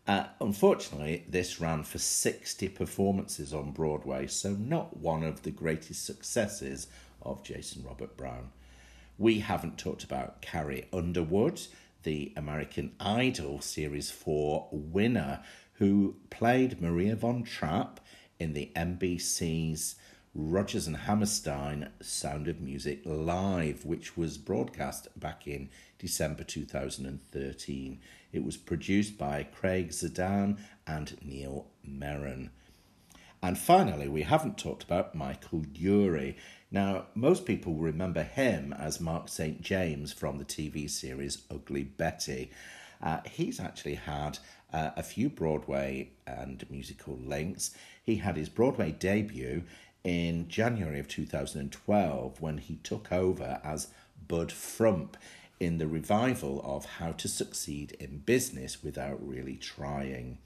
Uh, 0.08 0.26
unfortunately, 0.42 1.24
this 1.28 1.62
ran 1.62 1.84
for 1.84 2.00
60 2.00 2.68
performances 2.70 3.54
on 3.54 3.72
Broadway, 3.72 4.28
so 4.28 4.52
not 4.54 4.98
one 4.98 5.24
of 5.24 5.44
the 5.44 5.52
greatest 5.52 6.06
successes 6.06 6.88
of 7.22 7.44
Jason 7.44 7.84
Robert 7.84 8.18
Brown. 8.18 8.50
We 9.18 9.40
haven't 9.40 9.78
talked 9.78 10.04
about 10.04 10.42
Carrie 10.42 10.88
Underwood, 10.92 11.62
the 12.04 12.34
American 12.36 12.94
Idol 13.00 13.62
Series 13.62 14.12
4 14.12 14.70
winner, 14.72 15.42
who 15.74 16.16
played 16.30 16.82
Maria 16.82 17.16
von 17.16 17.44
Trapp 17.44 18.00
in 18.40 18.54
the 18.54 18.72
NBC's 18.76 19.96
Rodgers 20.36 20.88
and 20.88 20.96
Hammerstein 20.96 21.90
Sound 22.02 22.48
of 22.48 22.62
Music 22.62 23.02
Live, 23.04 23.84
which 23.84 24.16
was 24.16 24.38
broadcast 24.38 25.08
back 25.20 25.48
in 25.48 25.70
December 25.98 26.44
2013. 26.44 28.00
It 28.32 28.44
was 28.44 28.56
produced 28.56 29.18
by 29.18 29.44
Craig 29.44 29.90
Zadan 29.90 30.60
and 30.86 31.18
Neil 31.24 31.68
Meron. 31.84 32.52
And 33.42 33.58
finally, 33.58 34.08
we 34.10 34.24
haven't 34.24 34.58
talked 34.58 34.84
about 34.84 35.16
Michael 35.16 35.64
Urie. 35.74 36.36
Now, 36.72 37.06
most 37.16 37.46
people 37.46 37.76
remember 37.76 38.24
him 38.24 38.74
as 38.74 39.00
Mark 39.00 39.30
St. 39.30 39.62
James 39.62 40.12
from 40.12 40.38
the 40.38 40.46
TV 40.46 40.90
series 40.90 41.44
Ugly 41.50 41.84
Betty. 41.84 42.52
Uh, 43.02 43.22
he's 43.26 43.60
actually 43.60 43.96
had 43.96 44.40
uh, 44.74 44.92
a 44.98 45.04
few 45.04 45.30
Broadway 45.30 46.12
and 46.28 46.66
musical 46.70 47.18
links. 47.18 47.72
He 48.04 48.18
had 48.18 48.36
his 48.36 48.50
Broadway 48.50 48.92
debut 48.92 49.64
in 50.04 50.48
January 50.50 51.00
of 51.00 51.08
2012 51.08 52.42
when 52.42 52.58
he 52.58 52.76
took 52.84 53.12
over 53.12 53.62
as 53.64 53.88
Bud 54.28 54.52
Frump 54.52 55.18
in 55.60 55.78
the 55.78 55.88
revival 55.88 56.62
of 56.64 56.86
How 56.86 57.12
to 57.14 57.28
Succeed 57.28 57.96
in 58.00 58.20
Business 58.20 58.84
Without 58.84 59.26
Really 59.26 59.56
Trying. 59.56 60.40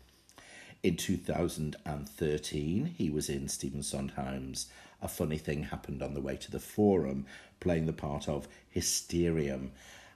In 0.83 0.97
2013, 0.97 2.85
he 2.97 3.09
was 3.09 3.29
in 3.29 3.47
Stephen 3.47 3.83
Sondheim's 3.83 4.67
A 5.01 5.07
Funny 5.07 5.37
Thing 5.37 5.63
Happened 5.63 6.03
on 6.03 6.13
the 6.13 6.19
Way 6.19 6.35
to 6.35 6.51
the 6.51 6.59
Forum, 6.59 7.25
playing 7.61 7.85
the 7.85 7.93
part 7.93 8.27
of 8.27 8.49
Hysterium. 8.69 9.71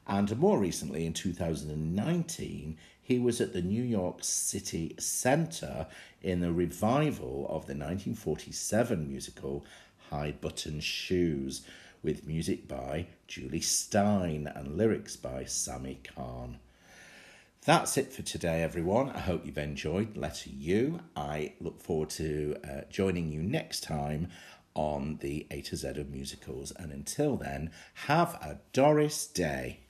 And 0.07 0.37
more 0.37 0.59
recently, 0.59 1.05
in 1.05 1.13
2019, 1.13 2.77
he 3.01 3.17
was 3.17 3.39
at 3.39 3.53
the 3.53 3.61
New 3.61 3.81
York 3.81 4.17
City 4.25 4.93
Center 4.99 5.87
in 6.21 6.41
the 6.41 6.51
revival 6.51 7.45
of 7.45 7.65
the 7.65 7.73
1947 7.73 9.07
musical 9.07 9.65
High 10.09 10.33
Button 10.33 10.81
Shoes, 10.81 11.61
with 12.03 12.27
music 12.27 12.67
by 12.67 13.07
Jule 13.25 13.61
Styne 13.61 14.53
and 14.53 14.75
lyrics 14.75 15.15
by 15.15 15.45
Sammy 15.45 16.01
Cahn. 16.03 16.59
That's 17.67 17.97
it 17.97 18.13
for 18.13 18.21
today, 18.21 18.63
everyone. 18.63 19.09
I 19.09 19.19
hope 19.19 19.45
you've 19.45 19.57
enjoyed 19.57 20.15
Letter 20.15 20.51
U. 20.51 21.01
I 21.17 21.55
look 21.59 21.81
forward 21.81 22.09
to 22.11 22.55
uh, 22.63 22.81
joining 22.89 23.29
you 23.29 23.43
next 23.43 23.83
time 23.83 24.29
on 24.73 25.17
the 25.19 25.45
A 25.51 25.59
to 25.63 25.75
Z 25.75 25.89
of 25.89 26.09
musicals. 26.09 26.71
And 26.71 26.93
until 26.93 27.35
then, 27.35 27.71
have 28.05 28.35
a 28.35 28.61
Doris 28.71 29.27
day. 29.27 29.81